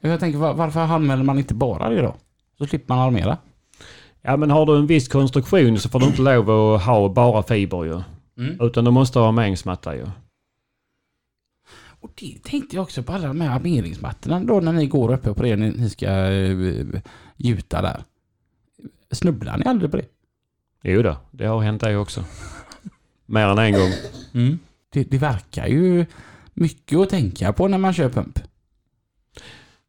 [0.01, 2.15] Jag tänker var- varför använder man inte bara det då?
[2.59, 3.37] Så slipper man armera.
[4.23, 7.43] Ja men har du en viss konstruktion så får du inte lov att ha bara
[7.43, 8.01] fiber ju.
[8.61, 10.07] Utan du måste ha armeringsmatta ju.
[12.01, 15.35] Och det tänkte jag också på alla de här armeringsmattorna då när ni går uppe
[15.35, 17.01] på det ni, ni ska uh,
[17.37, 18.03] gjuta där.
[19.11, 20.05] Snubblar ni aldrig på det?
[20.83, 22.25] Jo då, det har hänt det också.
[23.27, 23.91] Mer än en gång.
[24.93, 25.05] det?
[25.05, 26.07] Det verkar ju
[26.55, 28.39] mycket att tänka på när man kör pump.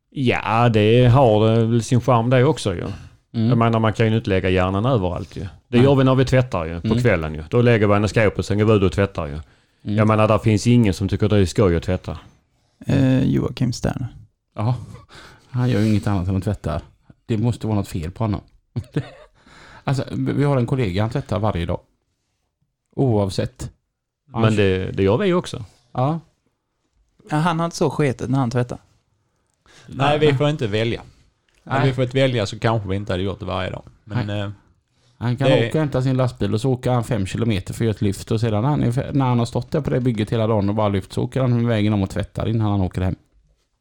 [0.09, 2.87] Ja, det har det väl sin charm det också ju.
[3.33, 3.49] Mm.
[3.49, 5.41] Jag menar man kan ju inte lägga hjärnan överallt ju.
[5.41, 5.83] Det Nej.
[5.83, 7.01] gör vi när vi tvättar ju, på Mm.
[7.01, 7.43] kvällen ju.
[7.49, 9.39] Då lägger vi henne i skåpet, sen går vi ut och tvättar ju.
[9.83, 9.97] Mm.
[9.97, 12.19] Jag menar, där finns ingen som tycker det är skoj att tvätta.
[12.85, 14.15] Eh, Joakim Sterner.
[14.55, 14.75] Ja,
[15.49, 16.81] han gör ju inget annat än att tvätta.
[17.25, 18.41] Det måste vara något fel på honom.
[19.83, 21.79] alltså, vi har en kollega, han tvättar varje dag.
[22.95, 23.71] Oavsett.
[24.25, 25.65] Men det, det gör vi också.
[25.91, 26.19] Ja.
[27.29, 28.81] Ja, han hade så sketet när han tvättade.
[29.87, 31.01] Nej, vi får inte välja.
[31.63, 31.87] Nej.
[31.87, 33.83] vi fått välja så kanske vi inte hade gjort det varje dag.
[34.03, 34.49] Men eh,
[35.21, 37.83] Han kan Det- åka och hämta sin lastbil och så åker han fem kilometer för
[37.83, 39.89] att göra ett lyft och sedan när han, är, när han har stått där på
[39.89, 42.71] det bygget hela dagen och bara lyft så åker han vägen om och tvättar innan
[42.71, 43.15] han åker hem.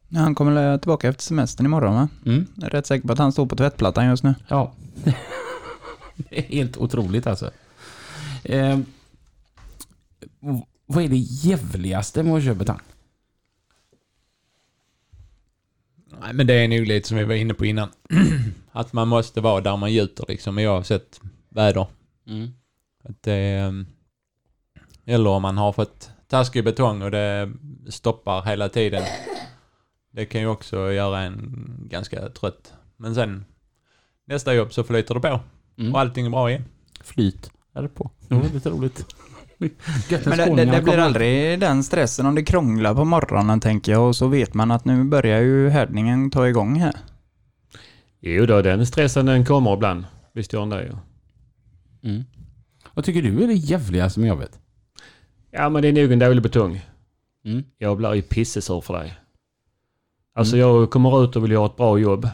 [0.08, 2.08] Ja, han kommer tillbaka efter semestern imorgon va?
[2.26, 2.46] Mm.
[2.54, 4.34] Jag är rätt säker på att han står på tvättplattan just nu.
[4.48, 4.72] Ja.
[6.16, 7.50] det är helt otroligt alltså.
[8.42, 8.78] Eh,
[10.86, 12.78] vad är det jävligaste med att köra betong?
[16.20, 17.88] Nej, men det är nog lite som vi var inne på innan.
[18.72, 21.86] att man måste vara där man gjuter liksom oavsett väder.
[23.04, 23.86] Att det, ehm,
[25.04, 27.52] eller om man har fått taskig betong och det
[27.88, 29.02] stoppar hela tiden.
[30.12, 32.72] Det kan ju också göra en ganska trött.
[32.96, 33.44] Men sen
[34.24, 35.40] nästa jobb så flyter det på
[35.78, 35.94] Mm.
[35.94, 36.64] och allting är bra igen.
[37.00, 38.10] Flyt är det på.
[38.28, 39.06] Det var lite roligt.
[39.60, 44.08] Men det, det, det blir aldrig den stressen om det krånglar på morgonen tänker jag
[44.08, 46.96] och så vet man att nu börjar ju härdningen ta igång här.
[48.20, 50.04] Jo då, den stressen den kommer ibland.
[50.32, 50.92] Visst gör den det ju.
[52.10, 52.24] Mm.
[52.94, 54.58] Vad tycker du är det jävligaste med jobbet?
[55.50, 56.80] Ja men det är nog en dålig betong.
[57.44, 57.64] Mm.
[57.78, 59.14] Jag blir ju pissesur för dig.
[60.34, 62.28] Alltså jag kommer ut och vill göra ett bra jobb.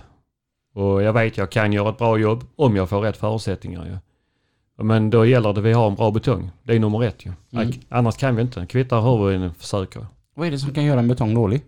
[0.75, 3.97] Och jag vet jag kan göra ett bra jobb om jag får rätt förutsättningar ju.
[4.83, 6.51] Men då gäller det att vi har en bra betong.
[6.63, 7.33] Det är nummer ett ju.
[7.53, 7.73] Mm.
[7.89, 8.67] Annars kan vi inte.
[8.67, 10.07] Kvittar hur vi försöker.
[10.35, 11.63] Vad är det som kan göra en betong dålig?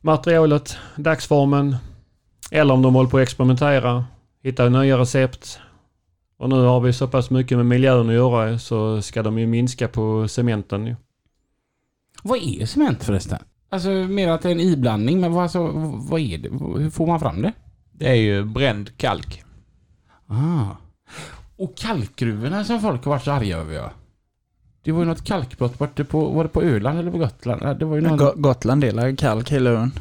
[0.00, 1.76] Materialet, dagsformen.
[2.50, 4.04] Eller om de håller på att experimentera.
[4.42, 5.60] Hitta nya recept.
[6.38, 9.46] Och nu har vi så pass mycket med miljön att göra så ska de ju
[9.46, 10.96] minska på cementen ju.
[12.22, 13.38] Vad är cement förresten?
[13.70, 15.66] Alltså mer att det är en iblandning, men vad, alltså,
[16.10, 16.48] vad är det?
[16.82, 17.52] Hur får man fram det?
[17.92, 19.42] Det är ju bränd kalk.
[20.26, 20.76] Ah.
[21.58, 23.90] Och kalkgruvorna som folk har varit så arga över ja.
[24.82, 27.78] Det var ju något kalkbrott borta på, var det på Öland eller på Gotland?
[27.78, 29.92] Det var ju någon, Go- Gotland delar kalk hela ön.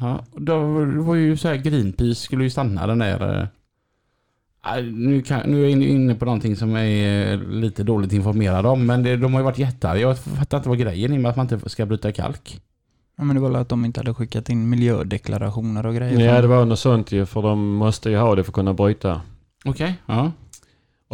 [0.00, 3.40] ja, då var- det var ju så här Greenpeace skulle ju stanna den där.
[3.40, 8.12] eh, Nu, kan, nu är jag inne- inne på någonting som jag är lite dåligt
[8.12, 8.86] informerad om.
[8.86, 10.00] Men det, de har ju varit jättearga.
[10.00, 12.60] Jag fattar inte vad grejen är med att man inte ska bryta kalk.
[13.16, 16.20] Ja men det var väl att de inte hade skickat in miljödeklarationer och grejer.
[16.34, 18.74] Ja, det var något sånt ju, för de måste ju ha det för att kunna
[18.74, 19.20] bryta.
[19.64, 20.32] Okej, ja.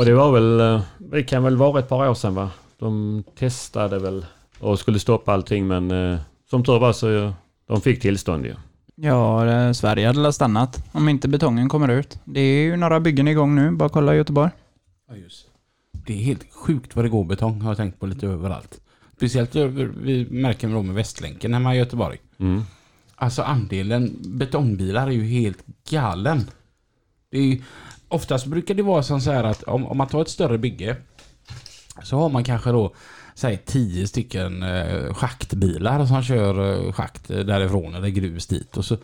[0.00, 2.50] Och det var väl, eh, det kan väl vara ett par år sedan va?
[2.78, 4.26] De testade väl
[4.60, 6.18] och skulle stoppa allting men eh,
[6.50, 7.32] som tur var så
[7.66, 8.54] de fick tillstånd ju.
[8.94, 12.18] Ja, det, Sverige hade väl stannat om inte betongen kommer ut.
[12.24, 14.50] Det är ju några byggen igång nu, bara kolla i Göteborg.
[15.08, 15.46] Ja, just.
[15.92, 18.80] Det är helt sjukt vad det går betong har jag tänkt på lite överallt.
[19.16, 22.18] Speciellt över, vi märker då med Västlänken hemma i Göteborg.
[22.38, 22.62] Mm.
[23.14, 26.50] Alltså andelen betongbilar är ju helt galen.
[27.30, 27.62] Det är ju,
[28.10, 30.96] oftast brukar det vara som så här att om, om man tar ett större bygge
[32.02, 32.94] så har man kanske då
[33.34, 38.96] säg tio stycken eh, schaktbilar som kör eh, schakt därifrån eller grus dit och så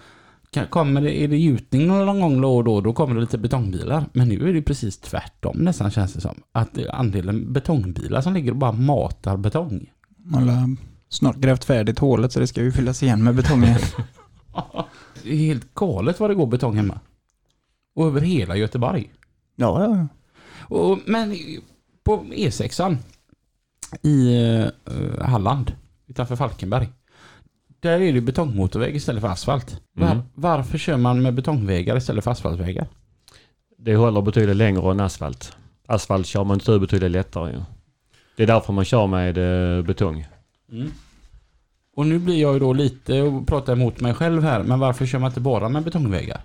[0.51, 3.38] kan, kommer det, är det gjutning någon gång då och då, då kommer det lite
[3.38, 4.05] betongbilar.
[4.12, 6.42] Men nu är det precis tvärtom nästan känns det som.
[6.53, 9.90] Att eh, andelen betongbilar som ligger och bara matar betong.
[10.33, 10.77] Har
[11.09, 13.81] snart grävt färdigt hålet så det ska ju fyllas igen med betong igen.
[15.23, 17.01] Det är helt galet vad det går betong hemma.
[17.96, 19.11] Och över hela Göteborg.
[19.56, 20.09] ja, ja.
[20.76, 21.37] Och, men
[22.04, 22.96] på E6an
[24.02, 25.72] i eh, Halland
[26.06, 26.88] utanför Falkenberg.
[27.80, 29.80] Där är det betongmotorväg istället för asfalt.
[29.92, 30.22] Var, Mm.
[30.35, 32.87] Varför kör man med betongvägar istället för asfaltvägar?
[33.78, 35.56] Det håller betydligt längre än asfalt.
[35.87, 37.61] Asfalt kör man tur betydligt lättare ju.
[38.37, 39.38] Det är därför man kör med
[39.78, 40.26] eh, betong.
[41.96, 44.62] Och nu blir jag ju då lite och pratar emot mig själv här.
[44.62, 46.40] Men varför kör man inte bara med betongvägar?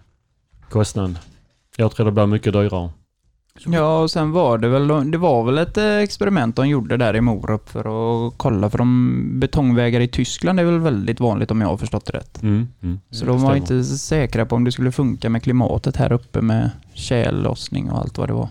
[0.70, 1.18] Kostnaden.
[1.78, 2.90] Jag tror det blir mycket dyrare.
[3.66, 7.16] Ja, och sen var det väl, det var väl ett eh, experiment de gjorde där
[7.16, 7.80] i Morup för
[8.28, 12.06] att kolla för de betongvägar i Tyskland är väl väldigt vanligt om jag har förstått
[12.06, 12.42] det rätt.
[12.44, 12.68] Mm.
[12.82, 13.00] Mm.
[13.10, 16.72] Så de var inte säkra på om det skulle funka med klimatet här uppe med
[16.94, 18.50] tjällossning och allt vad det var.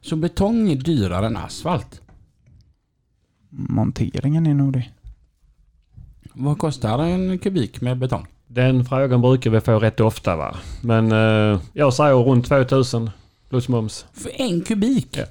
[0.00, 2.00] Så betong är dyrare än asfalt.
[3.50, 4.86] Monteringen är nog det.
[6.34, 8.26] Vad kostar en kubik med betong?
[8.54, 10.56] Den frågan brukar vi få rätt ofta va.
[10.80, 13.10] Men eh, jag säger runt 2000
[13.50, 14.06] plus moms.
[14.12, 15.08] För en kubik?
[15.10, 15.24] Ja.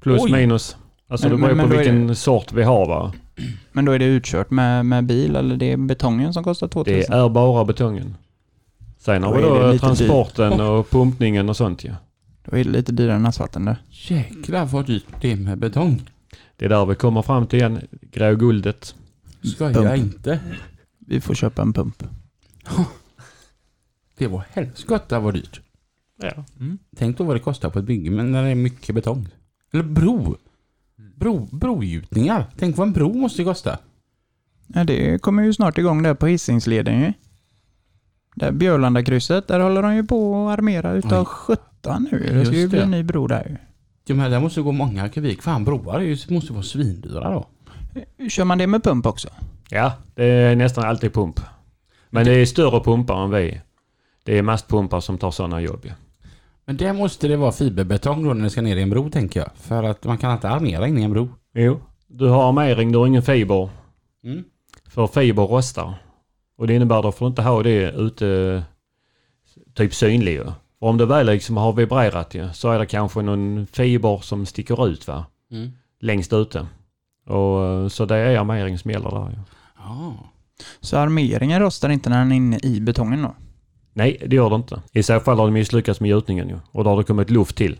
[0.00, 0.32] Plus Oj.
[0.32, 0.76] minus.
[1.08, 3.12] Alltså Men- det beror men- på vilken sort vi har va.
[3.72, 7.10] Men då är det utkört med, med bil eller det är betongen som kostar 2000?
[7.10, 8.14] Det är bara betongen.
[8.98, 11.92] Sen har Då vi är det då transporten och pumpningen och sånt ju.
[12.44, 13.76] Då är det lite dyrare än asfalten där.
[13.90, 16.02] Jäklar vad dyrt det är med betong.
[16.56, 17.80] Det är där vi kommer fram till igen.
[18.12, 18.94] Grå guldet.
[19.54, 19.96] Skojar Pump.
[19.96, 20.38] inte.
[21.06, 22.02] Vi får köpa en pump.
[24.18, 25.60] Det var helskotta vad dyrt.
[26.22, 26.44] Ja.
[26.96, 29.28] Tänk då vad det kostar på ett bygge men när det är mycket betong.
[29.72, 30.36] Eller bro.
[31.16, 32.46] Bro, brogjutningar.
[32.58, 33.78] Tänk vad en bro måste kosta.
[34.66, 37.12] Ja, det kommer ju snart igång där på Hisingsleden ju.
[38.36, 41.26] Där Björlandakrysset, där håller de ju på att armera utav Oj.
[41.26, 42.18] 17 nu.
[42.18, 42.84] Det ska ju bli det.
[42.84, 43.56] en ny bro där ju.
[44.06, 45.42] Ja, men där måste gå många kubik.
[45.42, 47.46] Fan broar är ju, måste vara svindyra då.
[48.28, 49.28] Kör man det med pump också?
[49.70, 51.40] ja, det är nästan alltid pump.
[52.14, 53.60] Men det är större pumpar än vi.
[54.22, 55.90] Det är mastpumpar som tar sådana jobb ju.
[56.64, 59.40] Men där måste det vara fiberbetong då när det ska ner i en bro tänker
[59.40, 59.50] jag.
[59.54, 61.28] För att man kan inte armera in i en bro.
[61.54, 61.80] Jo.
[62.06, 63.68] Du har armering, du har ingen fiber.
[64.24, 64.44] Mm.
[64.88, 65.94] För fiber rostar.
[66.56, 68.62] Och det innebär att du får inte ha det ute
[69.74, 70.46] typ synlig ju.
[70.78, 74.86] Om det väl liksom har vibrerat ju, så är det kanske någon fiber som sticker
[74.86, 75.26] ut va.
[75.50, 75.72] Mm.
[76.00, 76.66] Längst ute.
[77.26, 79.36] Och, eh, så det är armering som gäller där ju.
[79.76, 80.30] Ja.
[80.80, 83.34] Så armeringen rostar inte när den är inne i betongen då?
[83.92, 84.82] Nej, det gör det inte.
[84.92, 86.58] I så fall har du misslyckats med gjutningen ju.
[86.70, 87.78] Och då har det kommit luft till.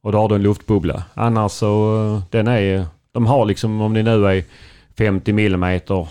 [0.00, 1.04] Och då har du en luftbubbla.
[1.14, 4.44] Annars så, eh, den är, de har liksom om det nu är
[4.98, 6.08] 50 millimeter,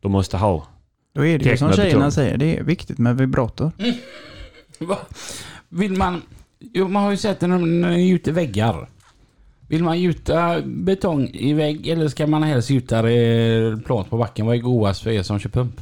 [0.00, 0.66] de måste ha.
[1.14, 2.10] Då är det ju som tjejerna betong.
[2.10, 3.70] säger, det är viktigt med vibrator.
[5.68, 6.22] Vill man...
[6.58, 8.88] Jo, man har ju sett det när man gjuter väggar.
[9.68, 13.02] Vill man gjuta betong i vägg eller ska man helst gjuta
[13.84, 14.46] plant på backen?
[14.46, 15.80] Vad är godast för er som kör pump?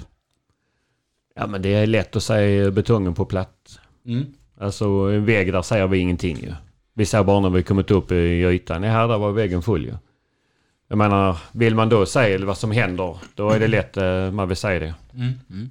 [1.36, 3.78] Ja men det är lätt att säga betongen på platt.
[4.06, 4.24] Mm.
[4.60, 6.52] Alltså en vägg där ser vi ingenting ju.
[6.94, 8.80] Vi ser bara när vi kommit upp i ytan.
[8.80, 9.94] Nej, här där var väggen full ju.
[10.88, 14.48] Jag menar, vill man då se vad som händer, då är det lätt eh, man
[14.48, 14.94] vill säga det.
[15.14, 15.32] Mm.
[15.50, 15.70] Mm.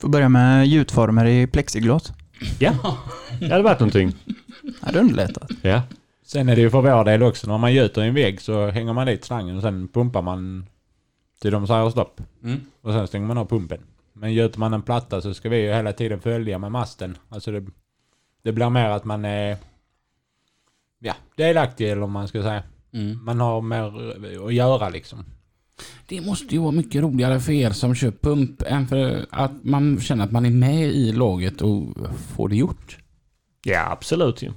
[0.00, 2.12] Får börja med gjutformer i plexiglas.
[2.58, 2.98] Ja,
[3.40, 4.12] det hade varit någonting.
[4.92, 5.46] Det underlättar.
[5.62, 5.82] Ja.
[6.26, 8.70] Sen är det ju för vår del också, när man gjuter i en vägg så
[8.70, 10.66] hänger man dit slangen och sen pumpar man
[11.40, 12.20] till de säger stopp.
[12.44, 12.60] Mm.
[12.80, 13.80] Och sen stänger man av pumpen.
[14.12, 17.18] Men gjuter man en platta så ska vi ju hela tiden följa med masten.
[17.28, 17.66] Alltså det,
[18.42, 19.56] det blir mer att man är...
[20.98, 22.62] ja, delaktig eller vad man ska säga.
[22.92, 23.24] Mm.
[23.24, 25.24] Man har mer att göra liksom.
[26.06, 30.00] Det måste ju vara mycket roligare för er som kör pump än för att man
[30.00, 32.98] känner att man är med i laget och får det gjort.
[33.64, 34.52] Ja, absolut ju.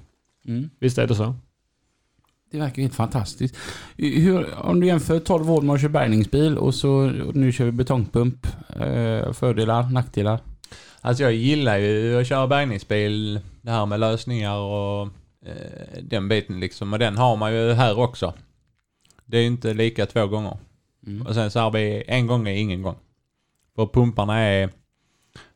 [0.48, 0.70] Mm.
[0.80, 1.36] Visst är det så.
[2.52, 3.58] Det verkar helt fantastiskt.
[3.98, 6.92] Hur, om du jämför 12 år med att köra bärgningsbil och så
[7.28, 8.48] och nu kör vi betongpump.
[8.70, 10.40] Eh, fördelar, nackdelar?
[11.02, 15.08] Alltså jag gillar ju att köra bärgningsbil, det här med lösningar och
[15.46, 16.94] eh, den biten liksom.
[16.94, 18.34] Och den har man ju här också.
[19.26, 20.58] Det är ju inte lika två gånger.
[21.08, 21.28] Mm.
[21.28, 22.96] Och sen så har vi en gång är ingen gång.
[23.76, 24.70] För pumparna är...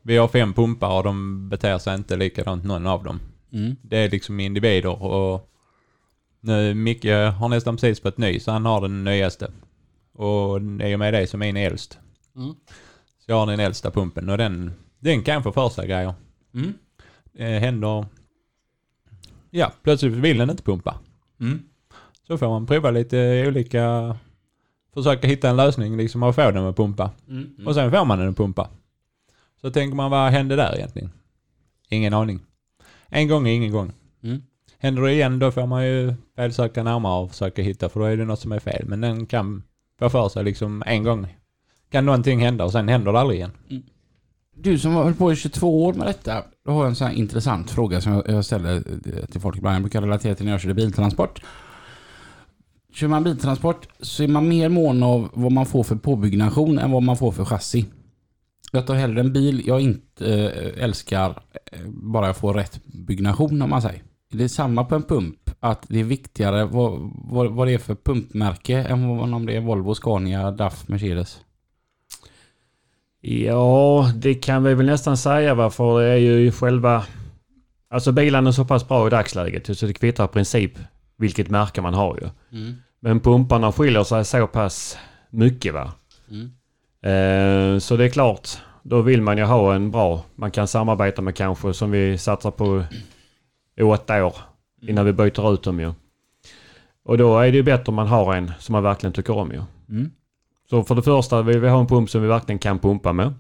[0.02, 3.20] Vi har fem pumpar och de beter sig inte likadant någon av dem.
[3.54, 3.76] Mm.
[3.82, 5.50] Det är liksom individer och...
[6.46, 7.06] Nu, Micke
[7.40, 9.52] har nästan precis fått ny så han har den nyaste.
[10.14, 12.00] Och i och med det så är min äldst.
[12.36, 12.54] Mm.
[13.20, 16.14] Så jag har den äldsta pumpen och den, den kan få för sig grejer.
[16.54, 16.74] Mm.
[17.34, 18.06] Det händer...
[19.50, 21.00] Ja, plötsligt vill den inte pumpa.
[21.40, 21.60] Mm.
[22.28, 24.18] Så får man prova lite olika...
[24.94, 27.12] Försöka hitta en lösning liksom och få den att pumpa.
[27.28, 27.68] Mm.
[27.68, 28.70] Och sen får man den att pumpa.
[29.62, 31.12] Så tänker man, vad hände där egentligen?
[31.90, 32.40] Ingen aning.
[33.08, 33.92] En gång är ingen gång.
[34.24, 34.42] Mm.
[34.84, 38.18] Händer det igen då får man ju felsöka närmare och försöka hitta för då är
[38.18, 38.86] det något som är fel.
[38.88, 39.64] Men den kan
[40.00, 41.28] få för sig liksom en gång.
[41.92, 43.52] Kan någonting hända och sen händer det aldrig igen.
[44.56, 47.08] Du som har hållit på i 22 år med detta, då har jag en sån
[47.08, 49.76] här intressant fråga som jag- jag ställer eh, till folk ibland.
[49.76, 51.42] Jag brukar relatera till när jag körde biltransport.
[52.94, 56.92] Kör man biltransport så är man mer mån av vad man får för påbyggnation än
[56.92, 57.86] vad man får för chassi.
[58.72, 61.30] Jag tar hellre en bil jag inte eh, älskar
[61.72, 64.02] eh, bara jag får rätt byggnation om man säger.
[64.34, 67.78] Det är samma på en pump, att det är viktigare vad, vad, vad det är
[67.78, 71.40] för pumpmärke än vad, om det är Volvo, Scania, DAF, Mercedes.
[73.22, 77.04] Ja, det kan vi väl nästan säga va, för det är ju själva...
[77.90, 80.72] Alltså bilarna är så pass bra i dagsläget så det kvittar i princip
[81.18, 82.30] vilket märke man har ju.
[83.00, 84.98] Men pumparna skiljer sig så pass
[85.30, 85.92] mycket va.
[86.30, 86.52] Mm.
[87.04, 88.50] Eh, så det är klart,
[88.84, 92.52] då vill man ju ha en bra, man kan samarbeta med kanske som vi satsar
[92.52, 92.84] på
[93.82, 94.36] åtta år
[94.82, 95.94] innan vi byter ut dem ju.
[97.04, 99.52] Och då är det ju bättre om man har en som man verkligen tycker om
[99.52, 99.62] ju.
[99.90, 100.12] Mm.
[100.70, 103.34] Så för det första vill vi ha en pump som vi verkligen kan pumpa med.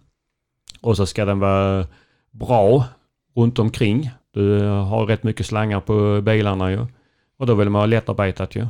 [0.81, 1.87] Och så ska den vara
[2.31, 2.85] bra
[3.35, 4.11] runt omkring.
[4.31, 6.85] Du har rätt mycket slangar på bilarna ju.
[7.37, 8.67] Och då vill man ha lättarbetat ju.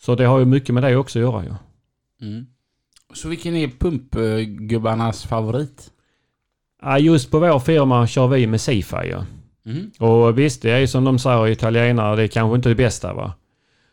[0.00, 1.54] Så det har ju mycket med det också att göra ju.
[2.28, 2.46] Mm.
[3.14, 5.90] Så vilken är pumpgubbarnas favorit?
[6.82, 9.18] Ja, just på vår firma kör vi med Sifa ju.
[9.66, 9.90] Mm.
[9.98, 13.14] Och visst, det är ju som de säger italienare, det är kanske inte det bästa
[13.14, 13.32] va.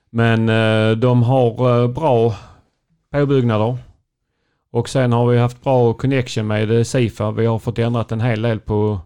[0.10, 2.36] Men eh, de har eh, bra
[3.12, 3.78] påbyggnader.
[4.72, 7.32] Och sen har vi haft bra connection med eh, Sifa.
[7.32, 9.00] Vi har fått ändrat en hel del på,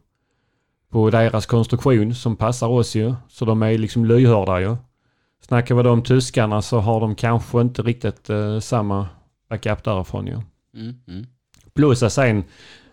[0.92, 3.14] på deras konstruktion som passar oss ju.
[3.30, 4.76] Så de är liksom lyhörda ju.
[5.42, 9.08] Snackar vi då om tyskarna så har de kanske inte riktigt eh, samma
[9.50, 10.42] backup därifrån ju.
[10.82, 10.96] Mm.
[11.08, 11.26] Mm.
[11.74, 12.44] Plus att sen,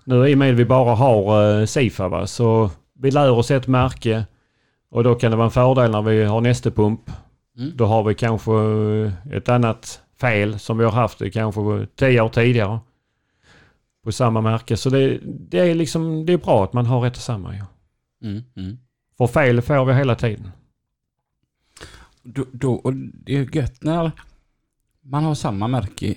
[0.04, 2.70] nu i och med att vi bara har uh, Sifa va, så
[3.02, 4.26] vi lär oss ett märke
[4.90, 7.10] och då kan det vara en fördel när vi har nästa pump.
[7.58, 7.76] Mm.
[7.76, 12.20] Då har vi kanske eh, ett annat fel som vi har haft i kanske tio
[12.20, 12.80] år tidigare.
[14.04, 14.76] På samma märke.
[14.76, 17.62] Så det, det är liksom, det är bra att man har ett och samma ju.
[18.28, 18.42] Mm.
[18.56, 18.78] Mm.
[19.18, 20.50] För fel får vi hela tiden.
[22.22, 24.10] Då, då, och det är gött när
[25.00, 26.14] man har samma märke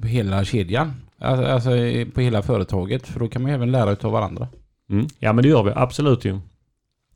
[0.00, 0.92] på hela kedjan.
[1.18, 1.70] Alltså, alltså
[2.14, 3.06] på hela företaget.
[3.06, 4.48] För då kan man även lära utav varandra.
[4.90, 5.06] Mm.
[5.18, 6.40] Ja men det gör vi, absolut ju.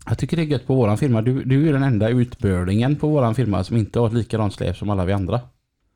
[0.07, 1.23] Jag tycker det är gött på våran firma.
[1.23, 4.77] Du, du är den enda utbördingen på våran firma som inte har ett likadant släp
[4.77, 5.41] som alla vi andra.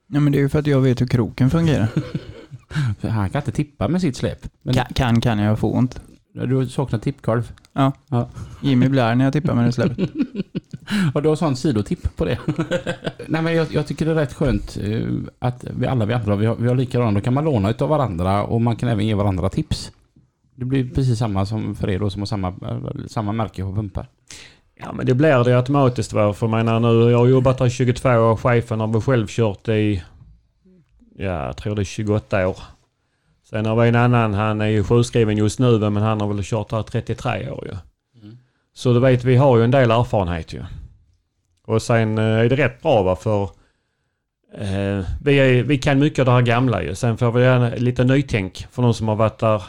[0.06, 1.88] Ja, men det är ju för att jag vet hur kroken fungerar.
[3.08, 4.48] Han kan inte tippa med sitt släp.
[4.62, 6.00] Men Kan, kan, kan jag få ont.
[6.32, 7.52] du saknar tippkolv.
[8.62, 9.98] Jimmy blir när jag tippar med det släpet.
[11.14, 12.38] Och du har sån sidotipp på det.
[13.28, 15.08] Nej men jag, jag tycker det är rätt skönt eh,
[15.38, 17.12] att vi alla vi andra, vi har, vi har likadana.
[17.12, 19.92] Då kan man låna utav varandra och man kan även ge varandra tips.
[20.54, 22.54] Det blir precis samma som för er då som har samma,
[23.08, 24.06] samma märke på pumpar.
[24.74, 26.32] Ja men det blir det automatiskt va.
[26.32, 28.36] För jag menar nu, jag har jobbat här i 22 år.
[28.36, 30.02] Chefen har väl själv kört i,
[31.16, 32.58] ja jag tror det är 28 år.
[33.50, 36.44] Sen har vi en annan, han är ju sjukskriven just nu men han har väl
[36.44, 37.76] kört här 33 år ju.
[38.22, 38.38] Mm.
[38.74, 40.62] Så du vet, vi har ju en del erfarenhet ju.
[41.66, 43.42] Och sen eh, är det rätt bra va för
[44.54, 46.94] eh, vi, är, vi kan mycket av det här gamla ju.
[46.94, 49.62] Sen får vi lite nytänk för de som har varit där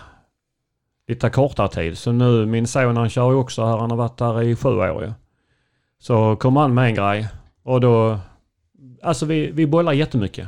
[1.07, 1.97] lite kortare tid.
[1.97, 4.69] Så nu, min son han kör ju också här, han har varit där i sju
[4.69, 5.13] år ju.
[5.99, 7.27] Så kommer han med en grej
[7.63, 8.19] och då,
[9.03, 10.47] alltså vi, vi bollar jättemycket.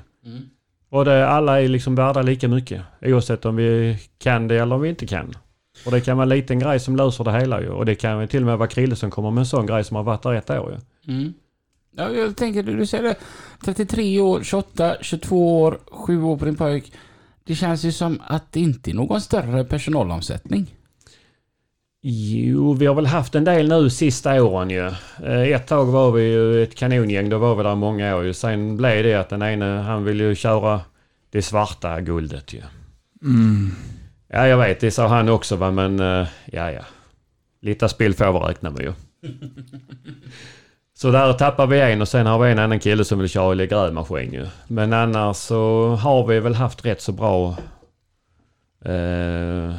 [0.89, 2.81] Och det, alla är liksom värda lika mycket.
[3.01, 5.33] Oavsett om vi kan det eller om vi inte kan.
[5.85, 7.69] Och det kan vara en liten grej som löser det hela ju.
[7.69, 9.95] Och det kan till och med vara Krille som kommer med en sån grej som
[9.95, 11.13] har varit där ett år ju.
[11.13, 11.33] Mm.
[11.95, 13.15] Ja, jag tänker, du säger det.
[13.65, 16.93] 33 år, 28, 22 år, 7 år på din pojk.
[17.47, 20.73] Det känns ju som att det inte är någon större personalomsättning.
[22.01, 24.87] Jo, vi har väl haft en del nu sista åren ju.
[25.23, 28.33] Eh, Ett tag var vi ju ett kanongäng, då var vi där många år ju.
[28.33, 30.81] Sen blev det att den ene, han ville ju köra
[31.29, 32.61] det svarta guldet ju.
[33.23, 33.71] Mm.
[34.27, 36.81] Ja, jag vet, det sa han också va, men eh, ja, ja.
[37.61, 38.93] Lite spill får vi räkna med ju.
[40.97, 43.63] Så där tappar vi en och sen har vi en annan kille som vill köra
[43.63, 44.47] i grävmaskin ju.
[44.67, 47.49] Men annars så har vi väl haft rätt så bra...
[48.85, 49.73] Eh,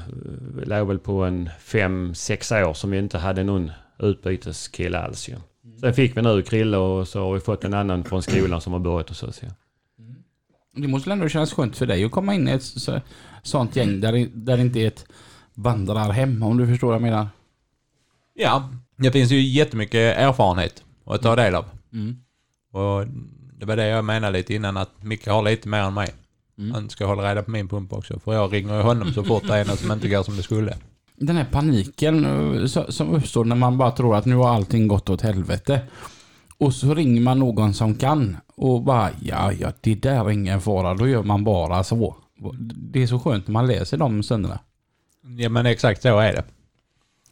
[0.57, 5.29] vi låg väl på en fem sex år som vi inte hade någon utbyteskille alls
[5.29, 5.37] ju.
[5.81, 8.73] Sen fick vi nu Krille och så har vi fått en annan från skolan som
[8.73, 9.49] har börjat hos oss ju.
[10.83, 13.01] Det måste väl ändå kännas skönt för dig att komma in i ett så,
[13.43, 15.07] sånt gäng där, det- där det inte är ett
[15.55, 17.29] vandrarhem, om du förstår vad jag menar.
[18.35, 21.65] Ja, det finns ju jättemycket erfarenhet att ta del av.
[21.93, 22.17] Mm.
[22.73, 23.07] Och
[23.59, 26.11] det var det jag menade lite innan, att Micke har lite mer än mig.
[26.59, 26.73] Mm.
[26.73, 29.57] Han ska hålla reda på min pump också, för jag ringer honom så fort det
[29.57, 30.77] är något som inte går som det skulle.
[31.17, 35.11] Den här paniken eh, som uppstår när man bara tror att nu har allting gått
[35.11, 35.81] åt helvete.
[36.59, 40.61] Och så ringer man någon som kan och bara ja, ja, det där är ingen
[40.61, 42.17] fara, då gör man bara så.
[42.75, 44.59] Det är så skönt när man läser de stunderna.
[45.39, 46.45] Ja men exakt så är det.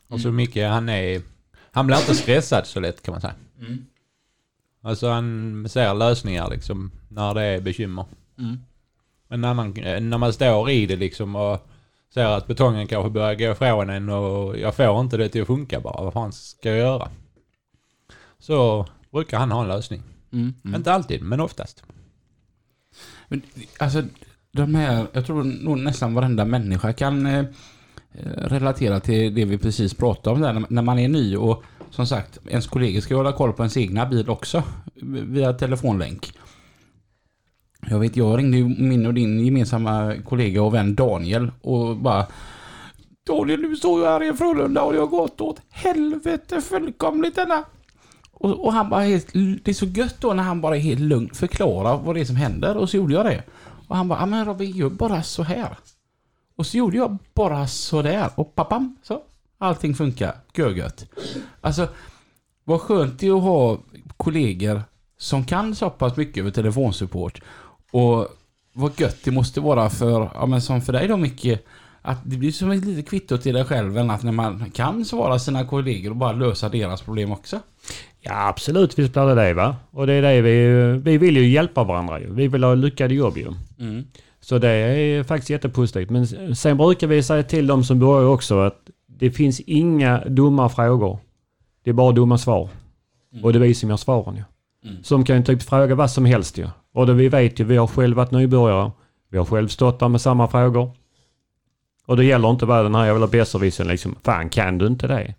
[0.09, 1.23] Och så Micke, han är...
[1.71, 3.35] Han blir inte stressad så lätt kan man säga.
[4.83, 8.05] Alltså han ser lösningar liksom när det är bekymmer.
[8.39, 8.59] Mm.
[9.29, 11.69] Men när man, när man står i det liksom och
[12.15, 15.47] ser att betongen kanske börjar gå ifrån en och jag får inte det till att
[15.47, 16.05] funka bara.
[16.05, 17.09] Vad fan ska jag göra?
[18.39, 20.03] Så brukar han ha en lösning.
[20.33, 20.55] Mm.
[20.65, 20.75] Mm.
[20.75, 21.83] Inte alltid, men oftast.
[23.29, 23.43] Men,
[23.79, 24.03] alltså,
[24.53, 27.45] de här, jag tror nog nästan varenda människa kan eh,
[28.13, 32.07] eh, relatera till det vi precis pratade om där, när man är ny och som
[32.07, 34.63] sagt, ens kollegor ska hålla koll på ens egna bil också
[35.03, 36.33] via telefonlänk.
[37.91, 42.27] Jag vet, jag ringde min och din gemensamma kollega och vän Daniel och bara
[43.27, 47.65] Daniel, nu står jag här i Frölunda och det har gått åt helvete fullkomligt denna.
[48.33, 51.01] Och, och han bara helt, det är så gött då när han bara är helt
[51.01, 53.43] lugn förklarar vad det är som händer och så gjorde jag det.
[53.89, 55.79] Och han bara, ja men Robin gör bara så här.
[56.57, 59.23] Och så gjorde jag bara så där och pappam så.
[59.59, 61.07] Allting funkar, görgött.
[61.61, 61.89] Alltså,
[62.65, 63.79] vad skönt det är att ha
[64.17, 64.83] kollegor
[65.19, 67.41] som kan så pass mycket över telefonsupport.
[67.91, 68.29] Och
[68.73, 71.59] vad gött det måste vara för, ja men som för dig då Micke,
[72.03, 75.05] att det blir som ett litet kvitto till dig själv än att när man kan
[75.05, 77.61] svara sina kollegor och bara lösa deras problem också.
[78.21, 79.77] Ja, absolut visst blir det det va.
[79.91, 80.69] Och det är det vi...
[81.05, 82.35] Vi vill ju hjälpa varandra ju.
[82.35, 83.53] Vi vill ha lyckade jobb ju.
[83.79, 84.05] Mm.
[84.41, 86.11] Så det är faktiskt jättepositivt.
[86.11, 90.69] Men sen brukar vi säga till de som börjar också att det finns inga dumma
[90.69, 91.19] frågor.
[91.83, 92.69] Det är bara dumma svar.
[93.43, 94.43] Och det är vi som gör svaren ju.
[94.91, 95.03] Mm.
[95.03, 96.69] Som kan typ fråga vad som helst ju.
[96.93, 98.93] Och det vi vet ju, vi har själv varit nybörjare.
[99.29, 100.91] Vi har själv stått där med samma frågor.
[102.07, 105.35] Och det gäller inte bara den här jävla besserwissern liksom, fan kan du inte det?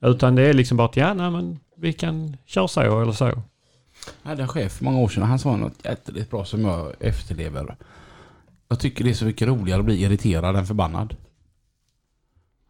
[0.00, 3.32] Utan det är liksom bara att, ja nej men vi kan köra så eller så.
[4.22, 5.22] Jag hade en chef för många år sedan.
[5.22, 7.76] Han sa något jätteligt bra som jag efterlever.
[8.68, 11.16] Jag tycker det är så mycket roligare att bli irriterad än förbannad.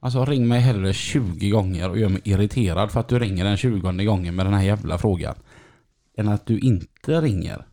[0.01, 3.57] Alltså ring mig hellre 20 gånger och gör mig irriterad för att du ringer den
[3.57, 5.35] 20 gången med den här jävla frågan.
[6.17, 7.67] Än att du inte ringer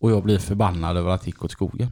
[0.00, 1.90] och jag blir förbannad över att det gick åt skogen.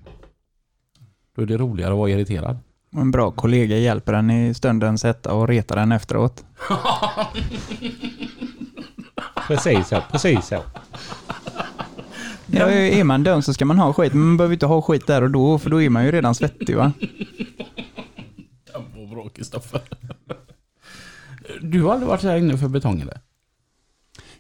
[1.37, 2.59] Då är det roligare att vara irriterad.
[2.93, 6.45] Och en bra kollega hjälper en i stundens hetta och retar den efteråt.
[9.47, 10.63] Precis så, precis så.
[12.47, 15.07] Ja, är man dum så ska man ha skit, men man behöver inte ha skit
[15.07, 16.93] där och då, för då är man ju redan svettig va?
[18.73, 19.81] Den var bra Kristoffer.
[21.79, 23.21] Du har aldrig varit så här inne för betong eller?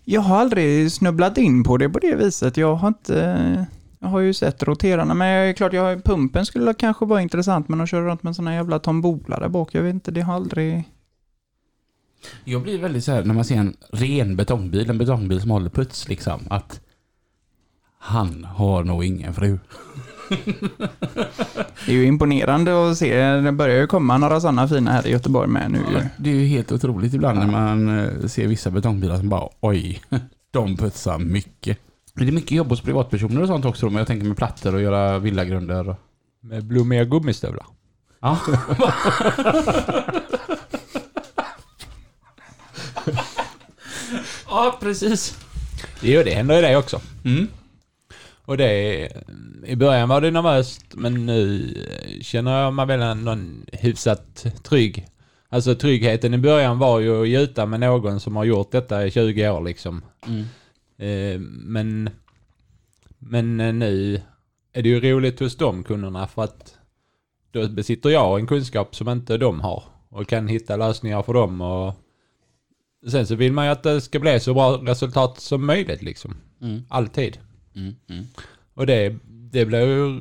[0.04, 2.56] Jag har aldrig snubblat in på det på det viset.
[2.56, 3.66] Jag har inte...
[4.00, 7.22] Jag har ju sett roterarna, men jag är klart, jag, har- pumpen skulle kanske vara
[7.22, 9.94] intressant, men att köra runt med en sån här jävla tombola där bak, jag vet
[9.94, 10.84] inte, det har aldrig...
[12.44, 15.70] Jag blir väldigt så här när man ser en ren betongbil, en betongbil som håller
[15.70, 16.80] puts liksom, att
[17.98, 19.58] han har nog ingen fru.
[21.86, 25.10] Det är ju imponerande att se, det börjar ju komma några sådana fina här i
[25.10, 26.00] Göteborg med nu ju.
[26.16, 30.02] Det är ju helt otroligt ibland när man eh, ser vissa betongbilar som bara oj,
[30.50, 31.78] de putsar mycket.
[32.14, 34.82] Det är mycket jobb hos privatpersoner och sånt också men jag tänker med plattor och
[34.82, 35.88] göra villagrunder.
[35.88, 35.96] och-
[36.40, 37.66] Med blommiga gummistövlar.
[38.20, 38.38] Ja.
[44.48, 45.38] ja, precis.
[46.00, 47.00] Jo, det händer ju det också.
[47.24, 47.48] Mm.
[48.44, 49.22] Och det är,
[49.66, 53.36] I början var det nervöst men nu eh, känner jag mig väl ändå
[53.72, 55.06] hyfsat trygg.
[55.48, 59.10] Alltså tryggheten i början var ju att gjuta med någon som har gjort detta i
[59.10, 60.02] 20 år liksom.
[60.26, 60.44] Mm.
[60.98, 62.10] Eh, men,
[63.18, 64.20] men eh, nu
[64.72, 66.78] är det ju roligt hos de kunderna för att
[67.50, 71.60] då besitter jag en kunskap som inte de har och kan hitta lösningar för dem
[71.60, 71.94] och
[73.10, 76.36] sen så vill man ju att det ska bli så bra resultat som möjligt liksom.
[76.60, 76.82] Mm.
[76.88, 77.38] Alltid.
[77.74, 77.94] Mm.
[78.08, 78.24] Mm.
[78.74, 79.16] Och det,
[79.50, 80.20] det blir ju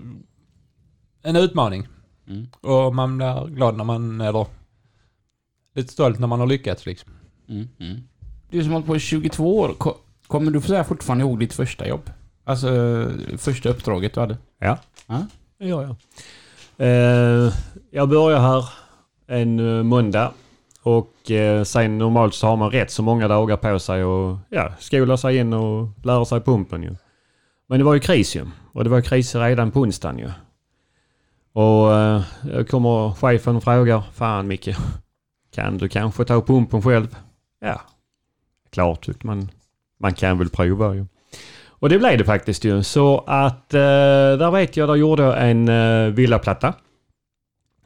[1.23, 1.87] en utmaning.
[2.27, 2.47] Mm.
[2.61, 4.45] Och man blir glad när man, eller
[5.75, 7.11] lite stolt när man har lyckats liksom.
[7.49, 7.67] Mm.
[7.79, 7.97] Mm.
[8.49, 9.97] Du som har hållit på i 22 år, ko-
[10.27, 12.09] kommer du säga fortfarande ihåg ditt första jobb?
[12.43, 12.67] Alltså
[13.37, 14.37] första uppdraget du hade?
[14.59, 14.77] Ja.
[15.07, 15.25] Ja.
[15.59, 15.95] Det gör jag.
[16.77, 17.53] Eh,
[17.91, 18.69] jag börjar här
[19.27, 20.31] en eh, måndag
[20.83, 24.71] och eh, sen normalt så har man rätt så många dagar på sig och ja,
[24.79, 26.95] skola sig in och lära sig pumpen ju.
[27.67, 28.45] Men det var ju kris ju.
[28.77, 30.29] Och det var kris redan på onsdagen ju.
[31.53, 32.21] Och eh,
[32.69, 34.75] kommer chefen och frågar, fan Micke,
[35.51, 37.15] kan du kanske ta pumpen själv?
[37.59, 37.81] Ja,
[38.71, 39.49] klart tyckte man.
[39.99, 41.05] Man kan väl prova ju.
[41.67, 42.83] Och det blev det faktiskt ju.
[42.83, 43.79] Så att eh,
[44.39, 46.73] där vet jag, där gjorde jag en eh, villaplatta.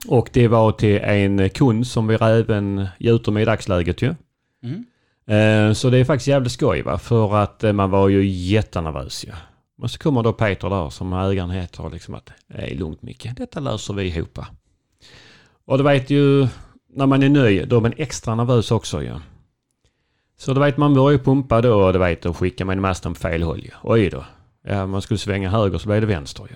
[0.07, 4.15] Och det var till en kund som vi även gjuter med i dagsläget ju.
[4.63, 4.85] Mm.
[5.27, 6.97] Eh, så det är faktiskt jävligt skoj va.
[6.97, 9.31] För att man var ju jättenervös ju.
[9.81, 13.01] Och så kommer då Peter där som ägaren heter och liksom att det är lugnt
[13.01, 14.39] Micke, detta löser vi ihop.
[15.65, 16.47] Och du vet ju,
[16.89, 19.19] när man är ny, då är man extra nervös också ju.
[20.37, 23.13] Så du vet, man börjar ju pumpa då och du vet, och skickar man masten
[23.13, 23.69] på fel håll ju.
[23.83, 24.25] Oj då.
[24.63, 26.55] Ja, man skulle svänga höger så blev det vänster ju.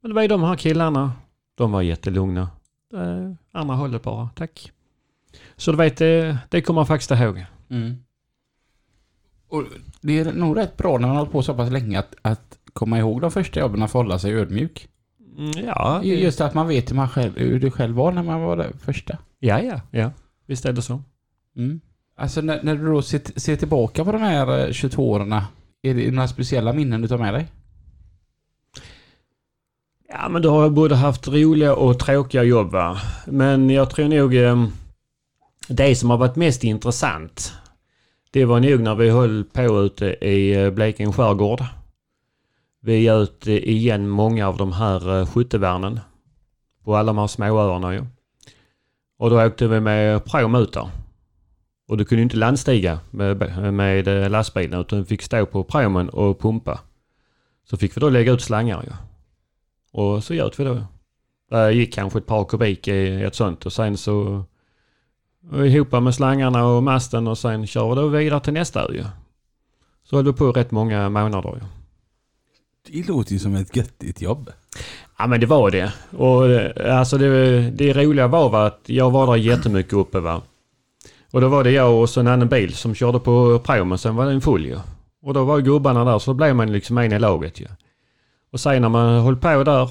[0.00, 1.12] Men det var ju de här killarna,
[1.54, 2.50] de var jättelugna.
[2.94, 4.72] Eh, andra hållet bara, tack.
[5.56, 7.44] Så du vet, det, det kommer man faktiskt ihåg.
[7.70, 7.96] Mm.
[9.48, 9.64] Och
[10.00, 12.58] det är nog rätt bra när man har hållit på så pass länge att, att
[12.72, 14.88] komma ihåg de första jobben och få hålla sig ödmjuk.
[15.38, 18.22] Mm, ja, Ju- Just att man vet hur, man själv, hur det själv var när
[18.22, 19.18] man var där första.
[19.38, 20.10] ja, ja, ja.
[20.46, 21.02] Visst är det så.
[21.56, 21.80] Mm.
[22.16, 25.32] Alltså när, när du då ser, ser tillbaka på de här eh, 22 åren,
[25.82, 27.46] är det några speciella minnen du tar med dig?
[30.08, 32.98] Ja, men du har både haft roliga och tråkiga jobb va.
[33.26, 34.66] Men jag tror nog eh,
[35.68, 37.52] det som har varit mest intressant
[38.30, 41.64] det var nog när vi höll på ute i eh, Blekinge skärgård.
[42.80, 46.00] Vi göt igen många av de här eh, skyttevärnen
[46.84, 48.04] på alla de här småöarna ju.
[49.18, 50.90] Och då åkte vi med pråm ut där.
[51.88, 56.08] Och du kunde inte landstiga med, med eh, lastbilen utan du fick stå på pråmen
[56.08, 56.80] och pumpa.
[57.64, 58.92] Så fick vi då lägga ut slangar ju.
[59.92, 60.82] Och så göt vi då.
[61.50, 64.44] Det gick kanske ett par kubik i ett sånt och sen så
[65.50, 69.04] och ihop med slangarna och masten och sen kör då vidare till nästa ju.
[70.04, 71.60] Så höll vi på rätt många månader ju.
[72.92, 74.50] Det låter ju som ett göttigt jobb.
[75.18, 75.92] Ja men det var det.
[76.16, 76.44] Och
[76.90, 80.42] alltså det, det roliga var va, att jag var där jättemycket uppe va.
[81.32, 84.16] Och då var det jag och så en annan bil som körde på promen, sen
[84.16, 84.78] var det en full ju.
[85.22, 87.66] Och då var gubbarna där så blev man liksom en i laget ju.
[88.52, 89.90] Och sen när man höll på där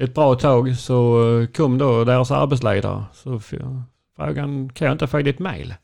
[0.00, 3.04] ett bra tag så kom då deras arbetsledare.
[3.12, 3.40] Så
[4.16, 5.74] frågan, kan jag inte få ditt mail?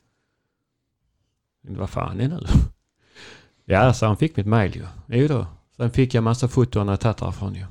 [1.63, 2.47] Vad fan är det nu?
[3.65, 4.87] Ja, så han fick mitt mail ju.
[5.07, 5.47] Jo då.
[5.77, 7.67] Sen fick jag massa foton och tagit därifrån ju.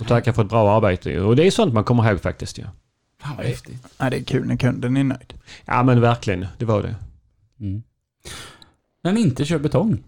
[0.00, 1.20] Och tacka för ett bra arbete ju.
[1.20, 2.64] Och det är sånt man kommer ihåg faktiskt ju.
[3.18, 3.86] Fan vad häftigt.
[3.98, 5.34] Ja, det är kul när kunden är nöjd.
[5.64, 6.96] Ja men verkligen, det var det.
[7.60, 7.82] Mm.
[9.02, 10.04] När ni inte kör betong,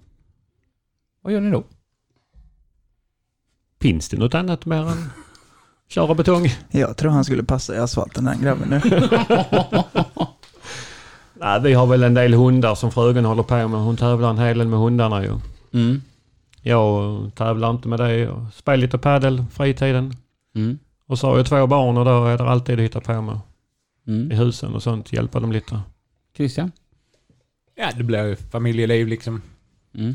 [1.20, 1.64] vad gör ni då?
[3.80, 5.10] Finns det något annat mer än
[5.90, 6.46] köra betong?
[6.70, 8.80] Jag tror han skulle passa i asfalten den grabben nu.
[11.34, 13.80] Nej, vi har väl en del hundar som frugan håller på med.
[13.80, 15.32] Hon tävlar en hel del med hundarna ju.
[15.72, 16.02] Mm.
[16.62, 18.36] Jag tävlar inte med det.
[18.54, 20.12] Spelar lite padel fritiden.
[20.54, 20.78] Mm.
[21.06, 23.34] Och så har jag två barn och då är det alltid att hitta på med
[24.06, 24.30] i Mm.
[24.38, 25.12] husen och sånt.
[25.12, 25.80] Hjälpa dem lite.
[26.36, 26.72] Christian?
[27.76, 29.42] Ja, det blir ju familjeliv liksom.
[29.94, 30.14] Mm.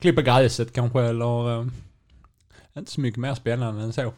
[0.00, 1.58] Klippa gräset kanske eller...
[1.60, 1.66] eh,
[2.76, 4.12] inte så mycket mer spännande än så.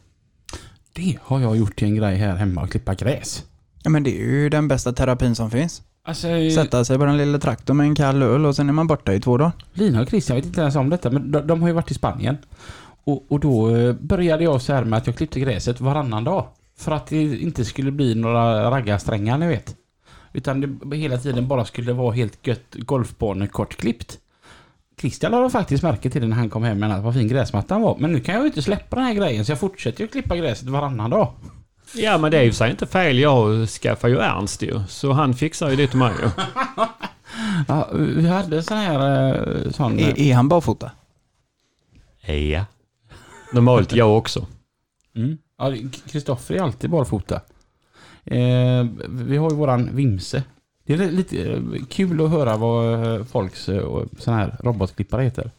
[0.92, 3.44] Det har jag gjort till en grej här hemma, att klippa gräs.
[3.82, 5.82] Ja, men det är ju den bästa terapin som finns.
[6.04, 8.86] Alltså, Sätta sig på den lilla traktorn med en kall öl och sen är man
[8.86, 9.52] borta i två dagar.
[9.72, 11.94] Lina och Christian vet inte ens om detta, men de, de har ju varit i
[11.94, 12.36] Spanien.
[13.04, 16.46] Och, och då eh, började jag så här med att jag klippte gräset varannan dag.
[16.76, 19.76] För att det inte skulle bli några raggarsträngar, ni vet.
[20.32, 24.18] Utan det hela tiden bara skulle vara helt gött golfbanekortklippt.
[25.00, 27.80] Christian lade faktiskt märke till det när han kom hem med att vad fin gräsmattan
[27.82, 27.96] var.
[27.98, 30.12] Men nu kan jag ju inte släppa den här grejen så jag fortsätter ju att
[30.12, 31.32] klippa gräset varannan dag.
[31.94, 33.18] Ja men det är ju sig inte fel.
[33.18, 34.80] Jag skaffade ju Ernst ju.
[34.88, 36.30] Så han fixar ju det till mig ju.
[37.68, 39.30] Ja, vi hade sån här...
[39.66, 40.90] eh, Sån, Är, är han barfota?
[42.26, 42.64] Ja.
[43.52, 44.46] Normalt jag också.
[45.16, 45.38] Mm.
[45.58, 45.72] Ja,
[46.10, 47.34] Kristoffer är alltid barfota.
[48.24, 50.42] Eh, vi har ju våran Vimse.
[50.88, 55.50] Det är lite eh, kul att höra vad eh, folks eh, sån här robotklippare heter.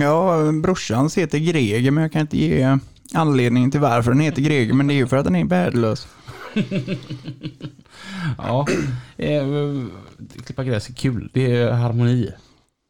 [0.00, 2.78] Ja, brorsans heter Greger, men jag kan inte ge
[3.14, 6.08] anledningen till varför den heter Greger, men det är ju för att den är värdelös.
[8.38, 8.66] Ja,
[9.16, 9.44] eh,
[10.44, 11.30] klippa gräs är kul.
[11.32, 12.30] Det är harmoni.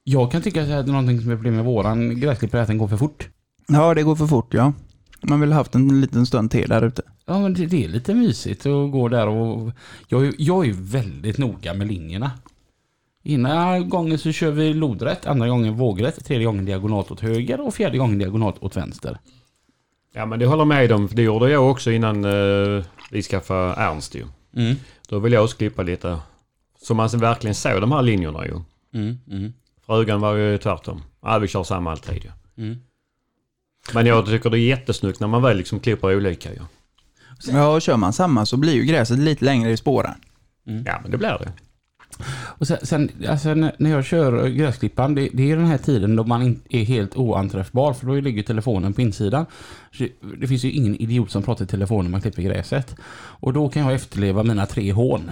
[0.04, 2.78] Jag kan tycka att det är någonting som är problem med våran gräsklippare att den
[2.78, 3.28] går för fort.
[3.68, 4.72] Ja, det går för fort ja.
[5.22, 7.02] Man vill ha haft en liten stund till där ute.
[7.26, 9.72] Ja, men det, det är lite mysigt att gå där och...
[10.08, 12.30] Jag, är- jag är väldigt noga med linjerna.
[13.22, 17.74] Ena gången så kör vi lodrätt, andra gången vågrätt, tredje gången diagonalt åt höger och
[17.74, 19.18] fjärde gången diagonalt åt vänster.
[20.14, 21.08] Ja men det håller jag med om.
[21.12, 24.24] Det gjorde jag också innan uh, vi skaffade Ernst ju.
[24.56, 24.76] Mm.
[25.08, 26.18] Då ville jag också klippa lite.
[26.82, 28.54] Så man verkligen såg de här linjerna ju.
[28.94, 29.52] Mm, mm,
[29.86, 31.02] Frugan var ju tvärtom.
[31.22, 32.30] Ja, vi kör samma alltid ju.
[32.64, 32.78] mm.
[33.94, 36.48] Men jag tycker det är jättesnyggt när man väl liksom klipper olika.
[37.46, 40.14] Ja, och kör man samma så blir ju gräset lite längre i spåren.
[40.64, 41.52] Ja men det blir det.
[42.58, 46.24] Och sen, sen alltså när jag kör gräsklipparen, det, det är den här tiden då
[46.24, 49.46] man är helt oanträffbar för då ligger telefonen på insidan.
[49.92, 52.96] Så det, det finns ju ingen idiot som pratar i telefon när man klipper gräset.
[53.12, 55.30] Och då kan jag efterleva mina tre hån.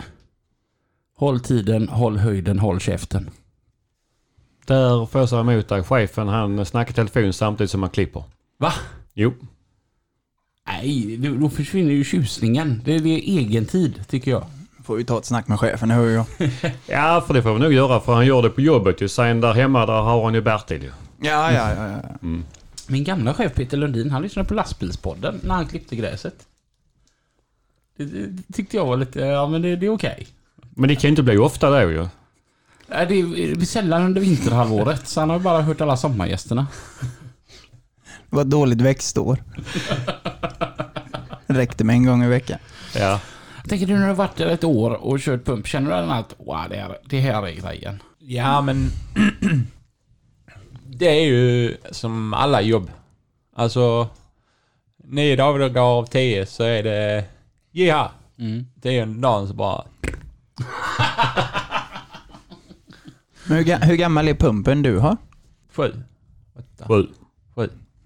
[1.17, 3.31] Håll tiden, håll höjden, håll käften.
[4.67, 5.83] Där får jag säga emot dig.
[5.83, 8.23] Chefen han snackar telefon samtidigt som man klipper.
[8.59, 8.73] Va?
[9.15, 9.35] Jo.
[10.67, 12.83] Nej, då, då försvinner ju tjusningen.
[12.85, 14.47] Det, det är egen tid tycker jag.
[14.85, 16.27] Får ju ta ett snack med chefen, det hör jag.
[16.87, 19.09] Ja för det får vi nog göra för han gör det på jobbet ju.
[19.09, 20.93] Sen där hemma där har han ju Bertil ju.
[21.21, 22.01] Ja, ja, ja.
[22.21, 22.29] ja.
[22.87, 26.47] Min gamla chef Peter Lundin, han lyssnade på lastbilspodden när han klippte gräset.
[27.97, 30.27] Det, det tyckte jag var lite, ja men det, det är okej.
[30.75, 32.09] Men det kan ju inte bli ofta då ju.
[32.87, 35.97] Nej, det är, det är sällan under vinterhalvåret, så han har ju bara hört alla
[35.97, 36.67] sommargästerna.
[38.31, 39.39] Det var ett dåligt växtår.
[41.47, 42.59] Räckte med en gång i veckan.
[42.95, 43.21] Ja.
[43.63, 46.13] Jag tänker du när du har varit där ett år och kört pump, känner du
[46.13, 48.03] att wow, det, här, det här är grejen?
[48.19, 48.87] Ja, men
[50.87, 52.91] det är ju som alla jobb.
[53.57, 54.09] Alltså,
[55.05, 57.25] nio dagar av tio så är det
[57.71, 58.11] ja.
[58.39, 58.67] Mm.
[58.83, 59.85] Tionde dagen så bara...
[63.47, 65.17] Hur, ga- hur gammal är pumpen du har?
[65.73, 66.03] Sju.
[66.59, 66.85] Åtta.
[66.89, 67.07] Sju.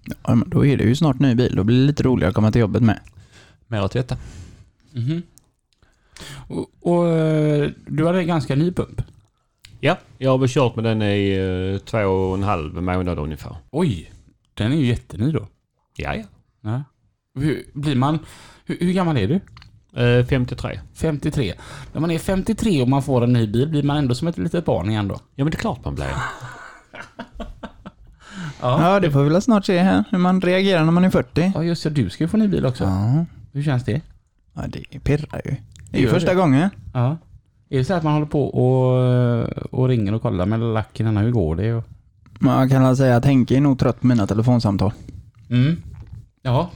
[0.05, 1.55] Ja, men då är det ju snart ny bil.
[1.55, 2.99] Då blir det lite roligare att komma till jobbet med.
[3.67, 4.17] Mer att tvätta.
[4.91, 5.21] Mhm.
[6.47, 9.01] Och, och eh, du hade en ganska ny pump.
[9.79, 11.29] Ja, jag har väl kört med den i
[11.73, 13.55] eh, två och en halv månad ungefär.
[13.71, 14.11] Oj,
[14.53, 15.47] den är ju jätteny då.
[15.95, 16.23] Ja, ja.
[16.61, 16.83] Ja.
[17.35, 18.19] Hur, blir man,
[18.65, 19.39] hur, hur gammal är du?
[20.01, 20.79] Eh, 53.
[20.93, 21.53] 53.
[21.93, 24.37] När man är 53 och man får en ny bil, blir man ändå som ett
[24.37, 25.15] litet barn igen då?
[25.35, 26.07] Ja men det är klart man blir.
[28.61, 30.03] Ja, det får vi väl snart se här.
[30.11, 31.51] Hur man reagerar när man är 40.
[31.55, 32.83] Ja just det, du ska ju få ny bil också.
[32.83, 34.01] Ja, Hur känns det?
[34.53, 35.55] ja det pirrar ju.
[35.91, 36.35] Det är ju första det.
[36.35, 36.69] gången.
[36.93, 37.17] Ja.
[37.69, 41.31] Är det så att man håller på och, och ringer och kollar med lacken, hur
[41.31, 41.73] går det?
[41.73, 41.83] Och...
[42.39, 44.91] Man kan väl säga att Henke är nog trött på mina telefonsamtal.
[45.49, 45.81] Mm.
[46.41, 46.69] Ja.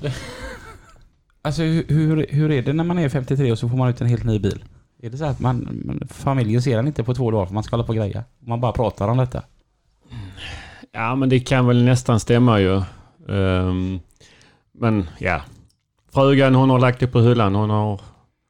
[1.42, 4.08] Alltså hur, hur, är det när man är 53 och så får man ut en
[4.08, 4.64] helt ny bil?
[5.04, 5.68] Är det så att man
[6.10, 8.24] familjen ser den inte på två dagar för man ska hålla på och greja?
[8.40, 9.44] Man bara pratar om detta?
[10.92, 12.82] Ja men det kan väl nästan stämma ju.
[13.30, 14.00] Ehm,
[14.72, 15.42] men ja.
[16.14, 17.56] Frugan hon har lagt det på hyllan.
[17.56, 18.02] Hon har,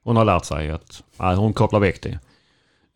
[0.03, 2.19] hon har lärt sig att ja, hon kopplar väck det.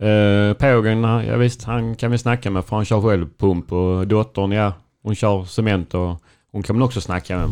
[0.03, 4.07] Uh, Pågen, ja visst han kan vi snacka med för han kör själv pump och
[4.07, 4.73] dottern ja
[5.03, 6.21] hon kör cement och
[6.51, 7.49] hon kan man också snacka med.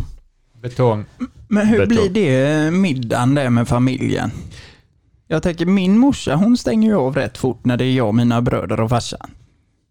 [0.61, 1.05] Betong.
[1.47, 1.87] Men hur Betong.
[1.87, 4.31] blir det middagen där med familjen?
[5.27, 8.41] Jag tänker min morsa hon stänger ju av rätt fort när det är jag, mina
[8.41, 9.29] bröder och farsan.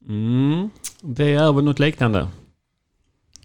[0.09, 2.29] Mm, det är väl något liknande.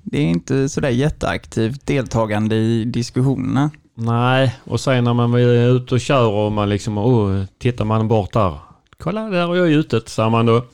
[0.04, 3.72] Det är inte sådär jätteaktivt deltagande i diskussionerna.
[3.96, 8.08] Nej, och sen när man är ute och kör och man liksom, oh, tittar man
[8.08, 8.60] bort där.
[8.98, 10.66] Kolla, där har jag gjutet, sa man då.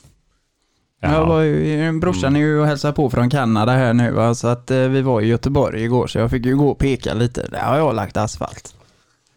[1.01, 4.35] Jag var ju, brorsan är ju och hälsar på från Kanada här nu va?
[4.35, 7.13] så att eh, vi var i Göteborg igår så jag fick ju gå och peka
[7.13, 7.47] lite.
[7.51, 8.75] Där har jag lagt asfalt.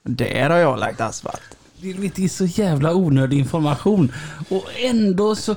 [0.02, 1.56] Där har jag lagt asfalt.
[1.80, 4.12] Det är så jävla onödig information.
[4.48, 5.56] Och ändå så...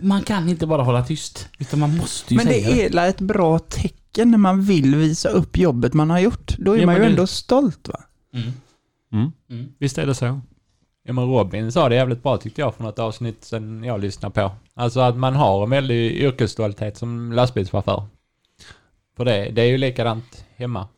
[0.00, 1.48] Man kan inte bara hålla tyst.
[1.58, 4.96] Utan man måste ju Men säga det är väl ett bra tecken när man vill
[4.96, 6.56] visa upp jobbet man har gjort.
[6.58, 8.00] Då är Ja, man ju men det- ändå stolt va?
[8.34, 8.48] Mm.
[9.12, 9.32] Mm.
[9.50, 9.72] Mm.
[9.78, 10.40] Visst är det så.
[11.04, 14.34] Ja men Robin sa det jävligt bra tyckte jag från ett avsnitt sen jag lyssnade
[14.34, 14.50] på.
[14.74, 18.02] Alltså att man har en väldig yrkesstolthet som lastbilschaufför.
[19.16, 20.88] För det, det är ju likadant hemma.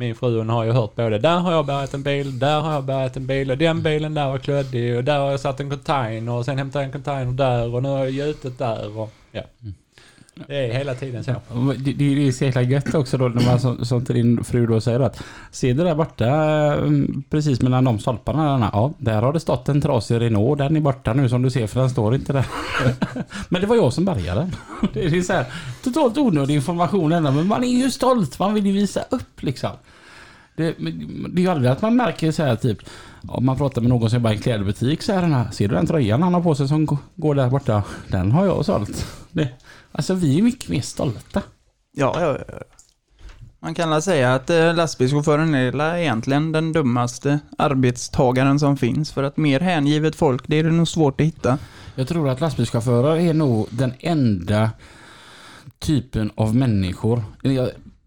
[0.00, 2.72] Min fru hon har ju hört både där har jag bärgat en bil, där har
[2.72, 5.60] jag bärgat en bil och den bilen där var klöddig och där har jag satt
[5.60, 9.12] en container och sen hämtat en container där och nu har jag gjutit där och
[9.32, 9.42] ja.
[10.46, 11.32] Det är hela tiden så.
[11.32, 14.44] Det, det, det är så jäkla gött också då när man som, som till din
[14.44, 18.58] fru då säger att Ser du där borta mm, precis mellan de stolparna?
[18.58, 20.58] Där, ja, där har det stått en trasig Renault.
[20.58, 22.46] Den är borta nu som du ser för den står inte där.
[23.48, 24.56] men det var jag som bärgade den.
[24.92, 25.46] Det är så här
[25.84, 28.38] totalt onödig information ändå, men man är ju stolt.
[28.38, 29.70] Man vill ju visa upp liksom.
[30.60, 30.74] Det,
[31.28, 32.78] det är ju aldrig att man märker så här typ
[33.28, 35.86] om man pratar med någon som jobbar i en klädbutik så här, ser du den
[35.86, 37.82] tröjan han har på sig som går där borta?
[38.08, 39.06] Den har jag sålt.
[39.30, 39.48] Det,
[39.92, 41.42] alltså vi är mycket mer stolta.
[41.92, 42.54] Ja, ja, ja.
[43.62, 49.12] Man kan väl säga att eh, lastbilschauffören är egentligen den dummaste arbetstagaren som finns.
[49.12, 51.58] För att mer hängivet folk, det är det nog svårt att hitta.
[51.94, 54.70] Jag tror att lastbilschaufförer är nog den enda
[55.78, 57.22] typen av människor,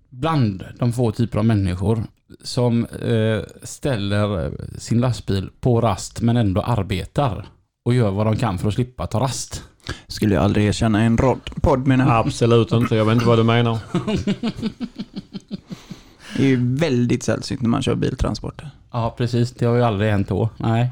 [0.10, 2.04] bland de få typer av människor,
[2.44, 7.46] som eh, ställer sin lastbil på rast men ändå arbetar
[7.86, 9.64] och gör vad de kan för att slippa ta rast.
[10.08, 12.26] Skulle jag aldrig erkänna en rad, podd menar jag.
[12.28, 12.96] Absolut inte.
[12.96, 13.78] Jag vet inte vad du menar.
[16.38, 18.70] Det är ju väldigt sällsynt när man kör biltransporter.
[18.92, 19.52] Ja, precis.
[19.52, 20.50] Det har ju aldrig hänt då.
[20.58, 20.92] Nej.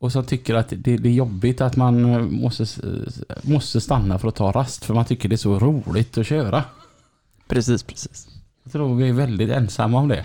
[0.00, 2.66] Och som tycker att det, det är jobbigt att man eh, måste,
[3.42, 6.64] måste stanna för att ta rast för man tycker det är så roligt att köra.
[7.48, 8.28] Precis, precis.
[8.62, 10.24] Jag tror vi är väldigt ensamma om det.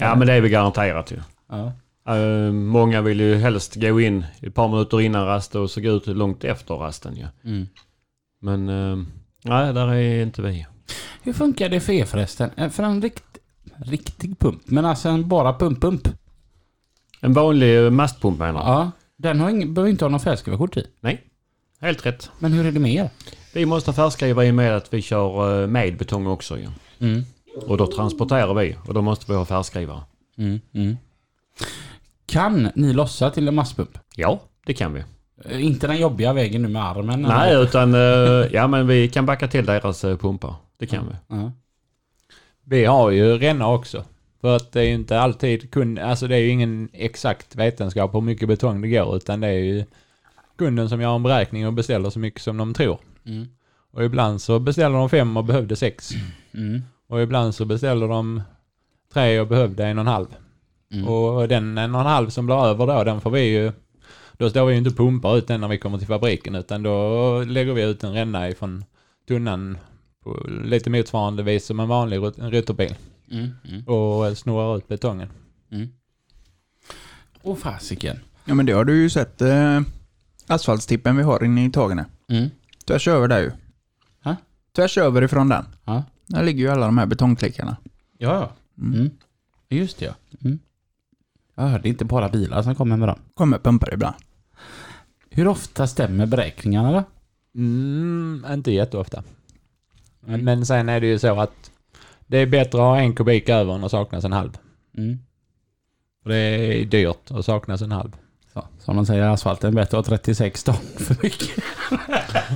[0.00, 1.20] Ja, men det är vi garanterat ju.
[1.48, 1.72] Ja.
[2.14, 5.90] Eh, många vill ju helst gå in ett par minuter innan rast och så gå
[5.90, 7.26] ut långt efter rasten ju.
[7.44, 7.66] Mm.
[8.40, 9.04] Men uh,
[9.44, 10.66] nej, där är inte vi.
[11.22, 12.50] Hur funkar det för er förresten?
[12.56, 13.38] Eh, För en rikt,
[13.76, 16.08] riktig pump, men alltså en bara pump-pump.
[17.20, 18.70] En vanlig mastpump menar du?
[18.70, 18.90] Ja.
[19.16, 20.86] Den har ing, behöver inte ha någon färskrivarkort i.
[21.00, 21.22] Nej,
[21.80, 22.30] helt rätt.
[22.38, 23.10] Men hur är det med er?
[23.54, 26.68] Vi måste affärsskriva i med att vi kör med betong också ju.
[26.98, 27.24] Mm.
[27.66, 30.02] Och då transporterar vi och då måste vi ha affärsskrivare.
[30.38, 30.60] Mm.
[30.72, 30.96] Mm.
[32.26, 33.98] Kan ni lossa till en masspump?
[34.16, 35.04] Ja, det kan vi.
[35.44, 37.22] Eh, Inte den jobbiga vägen nu med armen?
[37.22, 37.62] Nej, eller?
[37.62, 40.54] utan eh, ja men vi kan backa till deras eh, pumpar.
[40.78, 41.36] Det kan vi.
[41.36, 41.52] Ja.
[42.64, 44.04] Vi har ju ränna också.
[44.40, 48.14] För att det är ju inte alltid kund, alltså det är ju ingen exakt vetenskap
[48.14, 49.84] hur mycket betong det går utan det är ju
[50.58, 52.98] kunden som gör en beräkning och beställer så mycket som de tror.
[53.26, 53.48] Mm.
[53.92, 56.10] Och ibland så beställer de fem och behövde sex.
[56.54, 56.82] Mm.
[57.10, 58.42] Och ibland så beställer de
[59.12, 60.26] tre och behövde en och en halv.
[60.92, 61.08] Mm.
[61.08, 63.72] Och den en och en halv som blir över då, den får vi ju...
[64.32, 66.82] Då står vi ju inte och pumpar ut den när vi kommer till fabriken utan
[66.82, 68.84] då lägger vi ut en ränna ifrån
[69.28, 69.78] tunnan
[70.24, 72.94] på lite motsvarande vis som en vanlig rut- en rytterbil.
[73.30, 73.50] Mm.
[73.68, 73.84] Mm.
[73.86, 75.28] Och snurrar ut betongen.
[75.72, 75.88] Mm.
[77.42, 78.18] Åh fasiken.
[78.44, 79.80] Ja men det har du ju sett eh,
[80.46, 82.04] asfaltstippen vi har inne i Tagene.
[82.28, 82.50] Mm.
[82.86, 83.50] Tvärs över där ju.
[84.24, 84.36] Ha?
[84.76, 85.64] Tvärs över ifrån den.
[85.84, 86.04] Ja.
[86.30, 87.76] Där ligger ju alla de här betongklickarna.
[88.18, 88.52] Ja, ja.
[88.82, 89.00] Mm.
[89.00, 89.10] Mm.
[89.68, 90.14] Just det, ja.
[90.44, 90.58] Mm.
[91.54, 93.18] Ja, det är inte bara bilar som kommer med dem.
[93.34, 94.16] Kommer pumpar ibland.
[95.30, 97.04] Hur ofta stämmer beräkningarna då?
[97.54, 99.22] Mm, inte jätteofta.
[100.26, 100.44] Mm.
[100.44, 101.70] Men sen är det ju så att
[102.26, 104.58] det är bättre att ha en kubik över än att saknas en halv.
[104.96, 105.18] Mm.
[106.22, 108.16] För det är dyrt att saknas en halv.
[108.52, 111.48] Så, som de säger, asfalten är bättre att ha 36 ton för mycket.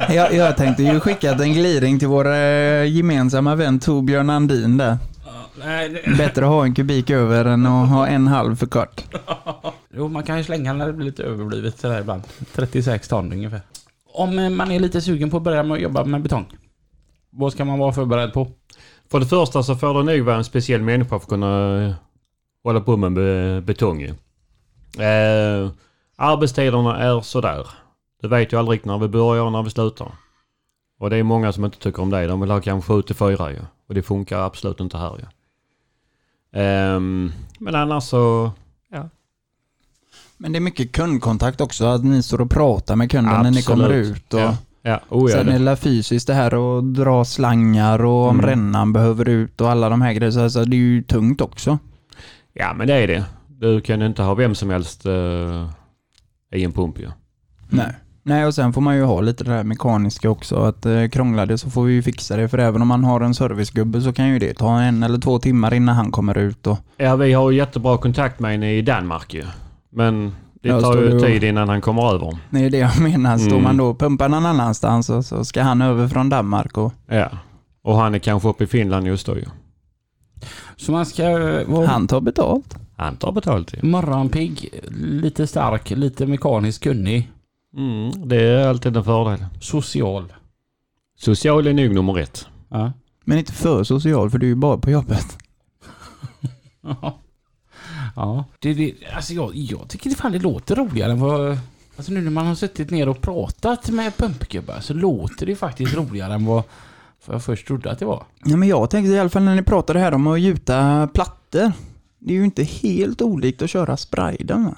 [0.09, 4.99] Jag, jag tänkte ju skicka en gliring till vår eh, gemensamma vän Torbjörn Andin där.
[5.59, 6.03] nej.
[6.19, 9.05] Bättre att ha en kubik över än att ha en halv för kort.
[9.97, 12.23] Jo, man kan ju slänga när det blir lite överblivet sådär ibland.
[12.55, 13.61] 36 ton ungefär.
[14.15, 16.47] Om eh, man är lite sugen på att börja med att jobba med betong.
[17.31, 18.49] Vad ska man vara förberedd på?
[19.11, 21.93] För det första så får det nog vara en speciell människa för att kunna eh,
[22.65, 24.13] hålla på med be- betong.
[24.99, 25.71] Eh,
[26.17, 27.67] arbetstiderna är sådär.
[28.23, 30.13] Du vet ju aldrig när vi börjar och när vi slutar.
[31.01, 32.27] Och det är många som inte tycker om det.
[32.27, 33.59] De vill ha kanske 7 till 4 ju.
[33.89, 35.25] Och det funkar absolut inte här ju.
[36.61, 38.51] Ehm, men annars så...
[40.37, 43.59] Men det är mycket kundkontakt också, att ni står och pratar med kunden när ni
[43.59, 43.67] Absolut.
[43.67, 44.35] kommer ut.
[44.35, 44.57] Och Ja.
[44.87, 45.77] Ja, oh, ja, Sen är det.
[45.77, 48.47] fysiskt det här och dra slangar och om Mm.
[48.51, 50.33] rännan behöver ut och alla de här grejerna.
[50.33, 51.79] Så alltså, det är ju tungt också.
[52.53, 53.25] ja men det är det.
[53.61, 55.69] Du kan ju inte ha vem som helst eh,
[56.55, 57.09] i en pump ju.
[57.69, 57.95] Nej.
[58.27, 60.57] Nej, och sen får man ju ha lite det här mekaniska också.
[60.57, 62.49] Att eh, krånglar det så får vi ju fixa det.
[62.49, 65.39] För även om man har en servicegubbe så kan ju det ta en eller två
[65.39, 66.67] timmar innan han kommer ut.
[66.67, 69.45] Och, Ja, vi har ju jättebra kontakt med henne i Danmark ju.
[69.91, 72.39] Men det Ja, tar ju tid innan han kommer över.
[72.51, 73.39] det är det jag menar.
[73.39, 73.63] Står Mm.
[73.63, 76.79] man då och pumpar någon annanstans och så ska han över från Danmark.
[76.79, 77.29] Och Ja.
[77.83, 79.45] Och han är kanske uppe i Finland just då ju.
[80.77, 81.23] Så man ska
[81.61, 82.77] eh, han tar betalt.
[82.97, 84.69] Han tar betalt morgonpigg,
[85.01, 87.31] lite stark, lite mekaniskt kunnig,
[87.77, 89.45] Mm, det är alltid en fördel.
[89.61, 90.33] social.
[91.19, 92.47] Social är nog nummer ett.
[92.69, 92.93] Ja.
[93.25, 95.39] Men inte för social för du är ju bara på jobbet.
[96.81, 97.19] Ja.
[98.17, 101.59] Ja, det, det, alltså jag, jag tycker det fan det låter roligare än vad,
[101.97, 105.95] Alltså nu när man har suttit ner och pratat med pumpgubbar så låter det faktiskt
[105.95, 106.63] roligare än vad
[107.27, 108.25] vad jag först trodde att det var.
[108.45, 111.73] Ja, men jag tänkte i alla fall när ni pratade här om att gjuta plattor.
[112.25, 114.65] Det är ju inte helt olikt att köra sprayden.
[114.65, 114.77] va?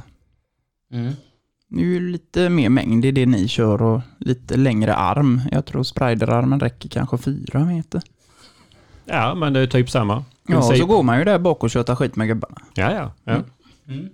[0.92, 1.12] Mm.
[1.68, 5.40] Det är ju lite mer mängd i det ni kör och lite längre arm.
[5.52, 8.02] Jag tror sprayderarmen räcker kanske fyra meter.
[9.04, 10.24] Ja, men det är typ samma.
[10.46, 12.62] Ja, och så går man ju där bak och köttar skit med gubbarna.
[12.74, 13.12] Ja, ja.
[13.24, 13.32] ja.
[13.32, 13.44] Mm.
[13.88, 14.08] Mm.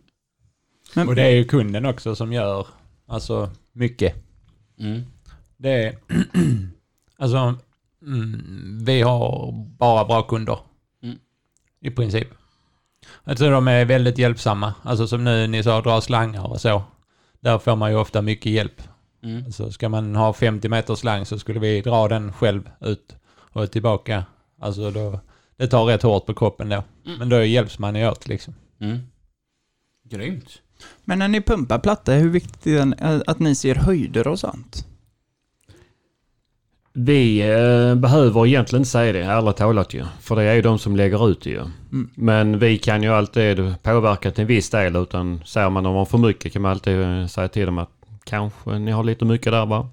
[0.94, 2.66] Men, Och det är ju kunden också som gör,
[3.06, 4.14] alltså mycket.
[4.78, 5.02] Mm.
[5.56, 5.98] Det är,
[7.18, 7.54] alltså,
[8.06, 10.58] mm, vi har bara bra kunder.
[11.02, 11.18] Mm.
[11.80, 12.28] I princip.
[13.24, 14.74] Jag tror de är väldigt hjälpsamma.
[14.82, 16.82] Alltså som nu, ni sa dra slangar och så.
[17.40, 18.82] Där får man ju ofta mycket hjälp.
[19.22, 19.44] Mm.
[19.44, 23.16] Alltså ska man ha 50 meter slang så skulle vi dra den själv ut
[23.52, 24.24] och tillbaka.
[24.60, 25.20] Alltså då,
[25.56, 26.84] det tar rätt hårt på kroppen då.
[27.06, 27.18] Mm.
[27.18, 28.54] Men då hjälps man ju åt liksom.
[28.80, 28.98] Mm.
[30.04, 30.62] Grymt.
[31.04, 34.86] men när ni pumpar platta, hur viktigt är det att ni ser höjder och sånt?
[36.92, 40.04] Vi eh, behöver egentligen inte säga det, ärligt talat ju.
[40.20, 41.60] För det är ju de som lägger ut det ju.
[41.60, 42.10] Mm.
[42.14, 44.96] Men vi kan ju alltid påverka till en viss del.
[44.96, 47.78] Utan säger man om man har för mycket kan man alltid eh, säga till dem
[47.78, 47.90] att
[48.24, 49.88] kanske ni har lite mycket där bara.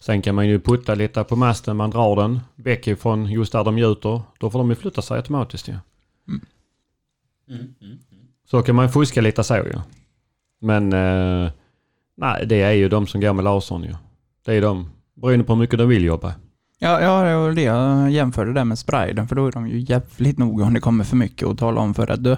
[0.00, 3.64] Sen kan man ju putta lite på masten, man drar den väck ifrån just där
[3.64, 4.22] de gjuter.
[4.38, 5.74] Då får de ju flytta sig automatiskt ju.
[6.28, 6.40] Mm.
[7.48, 7.98] Mm.
[8.50, 9.80] Så kan man fuska lite så ju.
[10.60, 11.50] Men eh,
[12.16, 13.94] nej, det är ju de som går med lasern ju.
[14.44, 16.34] Det är de, beroende på hur mycket de vill jobba.
[16.78, 19.78] Ja, ja, det var det jag jämförde där med sprayden, för då är de ju
[19.80, 22.36] jävligt noga om det kommer för mycket och tala om för att du,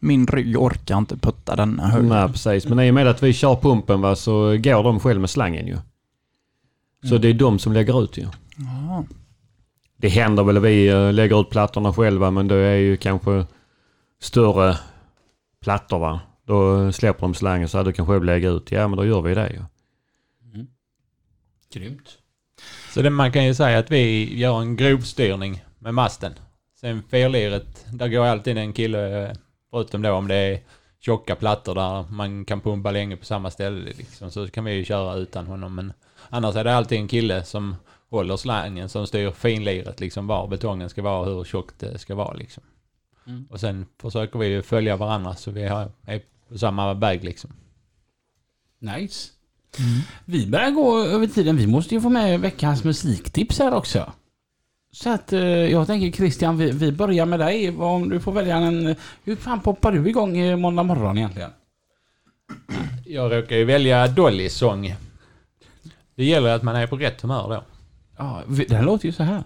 [0.00, 2.04] min rygg orkar inte putta denna höjd.
[2.08, 2.66] Nej, precis.
[2.68, 5.66] Men i och med att vi kör pumpen va, så går de själv med slangen
[5.66, 5.76] ju.
[7.02, 7.20] Så Mm.
[7.22, 8.26] det är de som lägger ut ju.
[8.56, 9.04] Ja.
[9.96, 13.46] Det händer väl att vi eh, lägger ut plattorna själva men det är ju kanske
[14.20, 14.76] större
[15.62, 16.20] plattor va.
[16.46, 18.72] Då släpper de slangen så här, du kan själv lägga ut.
[18.72, 19.60] Ja men då gör vi det ju.
[21.72, 22.18] Grymt.
[22.90, 26.32] Så det, man kan ju säga att vi gör en grovstyrning med masten.
[26.80, 29.36] Sen fyrliret, där går alltid en kille,
[29.70, 30.60] förutom då om det är
[31.00, 34.84] tjocka plattor där man kan pumpa länge på samma ställe liksom, så kan vi ju
[34.84, 35.74] köra utan honom.
[35.74, 35.92] Men
[36.28, 37.76] annars är det alltid en kille som
[38.10, 42.14] håller slangen som styr finliret liksom var betongen ska vara och hur tjockt det ska
[42.14, 42.62] vara liksom.
[43.26, 43.46] Mm.
[43.50, 47.50] Och sen försöker vi ju följa varandra så vi har, är på samma väg liksom.
[48.78, 49.30] Nice.
[50.24, 51.56] Vi börjar gå över tiden.
[51.56, 54.12] Vi måste ju få med veckans musiktips här också.
[54.92, 57.76] Så att eh, jag tänker Christian, vi, vi börjar med dig.
[57.76, 58.96] Om du får välja en...
[59.24, 61.50] Hur fan poppar du igång eh, måndag morgon egentligen?
[63.06, 64.94] Jag råkar ju välja Dollys sång.
[66.14, 67.64] Det gäller att man är på rätt humör då.
[68.16, 69.42] Ja, den låter ju så här.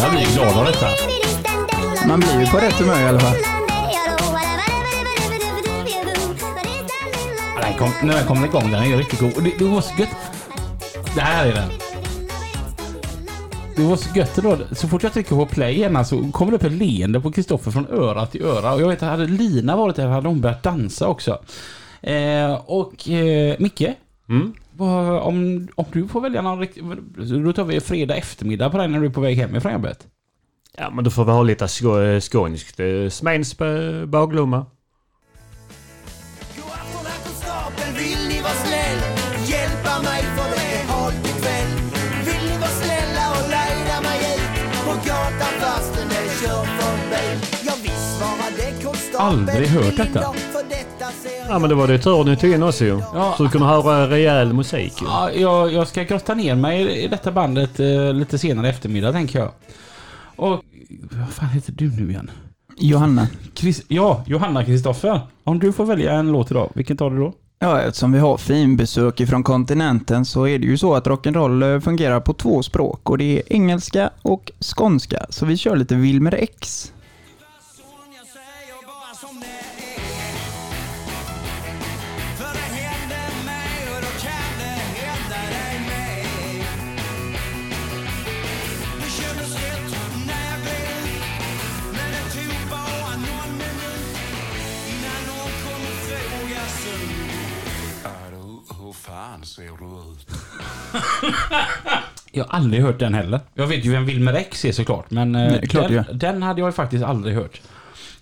[0.00, 0.86] Alla blir glada av detta.
[2.08, 3.36] Man blir ju på rätt humör i alla fall.
[7.56, 9.44] Ja, Den kom, när den kommer igång, den är riktigt god.
[9.44, 10.08] Det, det var så gött.
[11.14, 11.68] Det här är den.
[13.76, 14.58] Det var så gött då.
[14.72, 17.70] Så fort jag trycker på play igen så kommer det upp ett leende på Kristoffer
[17.70, 18.72] från öra till öra.
[18.72, 21.38] Och jag vet att hade Lina varit där hade hon börjat dansa också.
[22.02, 23.88] Eh, och eh, Micke,
[24.28, 24.54] Mm.
[24.86, 26.84] Vad, om, om du får välja någon riktig...
[27.44, 30.06] Då tar vi fredag eftermiddag på dig när du är på väg hem ifrån jobbet.
[30.78, 32.80] Ja men då får vi ha lite skå- eh, skånskt.
[32.80, 33.64] Eh, Smeins på
[34.06, 34.66] Baglomma.
[49.18, 50.34] Aldrig hört detta.
[51.50, 53.00] Ja men det var det tur ni tog in oss ju.
[53.14, 53.34] Ja.
[53.36, 55.06] Så du kunde höra rejäl musik ju.
[55.06, 59.12] Ja, jag, jag ska grotta ner mig i- detta bandet eh, lite senare i eftermiddag
[59.12, 59.50] tänker jag.
[60.36, 60.60] Och...
[61.10, 62.30] Vad fan heter du nu igen?
[62.78, 63.26] Johanna.
[63.54, 65.20] Chris, ja, Johanna Kristoffer.
[65.44, 67.32] Om du får välja en låt idag, vilken tar du då?
[67.58, 71.80] Ja, eftersom vi har finbesök ifrån kontinenten så är det ju så att rock'n'roll eh,
[71.80, 75.26] fungerar på två språk och det är engelska och skånska.
[75.28, 76.92] Så vi kör lite Wilmer X.
[98.90, 100.28] Hur fan, ser du ut.
[102.32, 103.40] Jag har aldrig hört den heller.
[103.54, 106.60] Jag vet ju vem Wilmer X är såklart, men eh, Nej, klart den, den hade
[106.60, 107.60] jag ju faktiskt aldrig hört.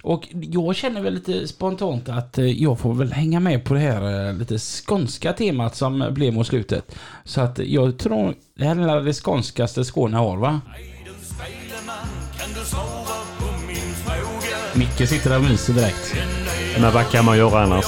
[0.03, 3.81] Och jag känner väl lite spontant att eh, jag får väl hänga med på det
[3.81, 6.95] här eh, lite skånska temat som blev mot slutet.
[7.25, 10.61] Så att jag tror det här är det skånskaste Skåne har va?
[14.75, 16.15] Micke sitter där och myser direkt.
[16.81, 17.85] Men vad kan man göra annars?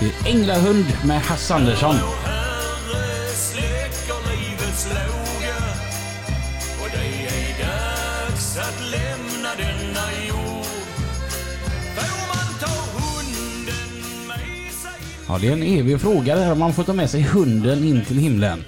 [0.00, 1.94] Det är Änglahund med Hasse Andersson.
[15.28, 17.84] Ja, det är en evig fråga det här om man får ta med sig hunden
[17.84, 18.64] in till himlen.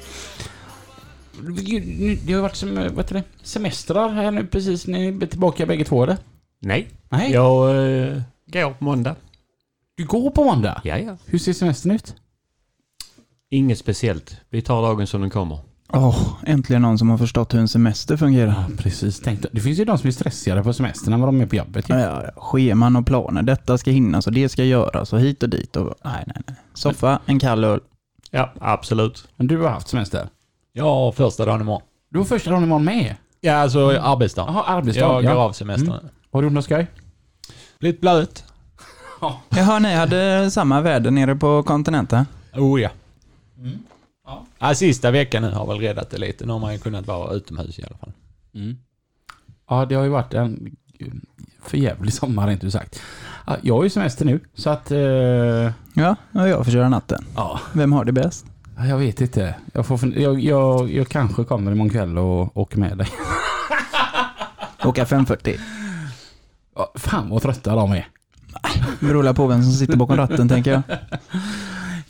[2.27, 4.87] Det har varit som, vad heter det, semestrar här nu precis.
[4.87, 6.17] Ni är tillbaka bägge två eller?
[6.61, 7.33] Nej, Nej.
[7.33, 9.17] jag uh, går på måndag.
[9.99, 10.81] Du går på måndag?
[10.85, 11.17] Ja, ja.
[11.27, 12.15] Hur ser semestern ut?
[13.51, 14.37] Inget speciellt.
[14.51, 15.59] Vi tar dagen som den kommer.
[15.93, 18.49] Åh, äntligen någon som har förstått hur en semester fungerar.
[18.49, 19.21] Ja, precis.
[19.21, 21.57] Tänk, det finns ju de som är stressigare på semestern än vad de är på
[21.57, 21.91] jobbet.
[21.91, 21.95] ju.
[21.95, 22.41] Ja, ja, ja.
[22.41, 23.43] Scheman och planer.
[23.43, 25.77] Detta ska hinnas och det ska göras och hit och dit.
[25.77, 26.57] Och, nej, nej, nej.
[26.75, 27.81] Soffa, en kall öl.
[28.31, 29.29] Ja, absolut.
[29.37, 30.29] Men du har haft semester?
[30.73, 31.83] Ja, första dagen imorgon.
[32.11, 33.17] Du var första dagen imorgon med?
[33.41, 34.55] Ja, alltså arbetsdagen.
[34.55, 35.01] Jaha, arbetsdag.
[35.01, 35.35] Jag ja.
[35.35, 35.93] går av semestern.
[35.93, 36.07] Mm.
[36.33, 36.87] Har du gjort något skoj?
[37.79, 38.45] Blivit blöt.
[39.51, 42.27] Jaha, ni hade samma väder nere på kontinenten?
[42.55, 42.91] Oh ja.
[43.59, 43.79] Mm.
[44.27, 44.45] Ja.
[44.59, 44.75] ja.
[44.75, 46.47] Sista veckan nu har väl räddat det lite.
[46.47, 48.13] Nu har man ju kunnat vara utomhus i alla fall.
[48.55, 48.77] Mm.
[49.71, 50.77] Ja, det har ju varit en
[51.63, 53.01] förjävlig sommar rent ut sagt.
[53.47, 54.91] Ja, jag har ju semester nu, så att...
[54.91, 57.25] Eh, Ja, och jag får köra natten.
[57.37, 58.47] ja, Vem har det bäst?
[58.89, 59.55] jag vet inte.
[59.73, 63.09] Jag, får, fun- jag, jag, jag kanske kommer imorgon kväll och åker med dig.
[64.85, 65.57] Åka 540.
[66.77, 68.09] Ja, fan vad trötta de är.
[69.01, 70.83] Beror på vem som sitter bakom ratten, tänker jag.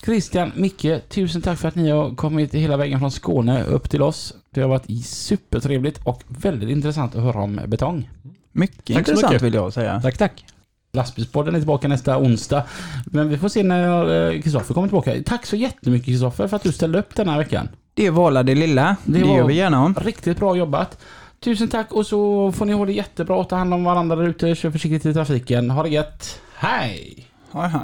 [0.04, 4.02] Christian, Micke, tusen tack för att ni har kommit hela vägen från Skåne upp till
[4.02, 4.34] oss.
[4.50, 8.10] Det har varit supertrevligt och väldigt intressant att höra om betong.
[8.52, 9.42] Mycket Tack intressant mycket.
[9.42, 10.00] Vill jag säga.
[10.00, 10.44] Tack, tack.
[10.92, 12.64] Lastbilspodden är tillbaka nästa onsdag.
[13.06, 15.14] Men vi får se när eh, Kristoffer kommer tillbaka.
[15.26, 17.68] Tack så jättemycket Kristoffer för att du ställde upp den här veckan.
[17.94, 18.96] Det var det lilla.
[19.04, 19.94] Det, Det gör vi gärna om.
[19.94, 20.98] Riktigt bra jobbat.
[21.40, 24.28] Tusen tack och så får ni ha det jättebra och ta hand om varandra där
[24.28, 24.54] ute.
[24.54, 25.70] Kör försiktigt i trafiken.
[25.70, 26.40] Ha det gött.
[26.54, 27.26] Hej!
[27.52, 27.80] Hej, hej.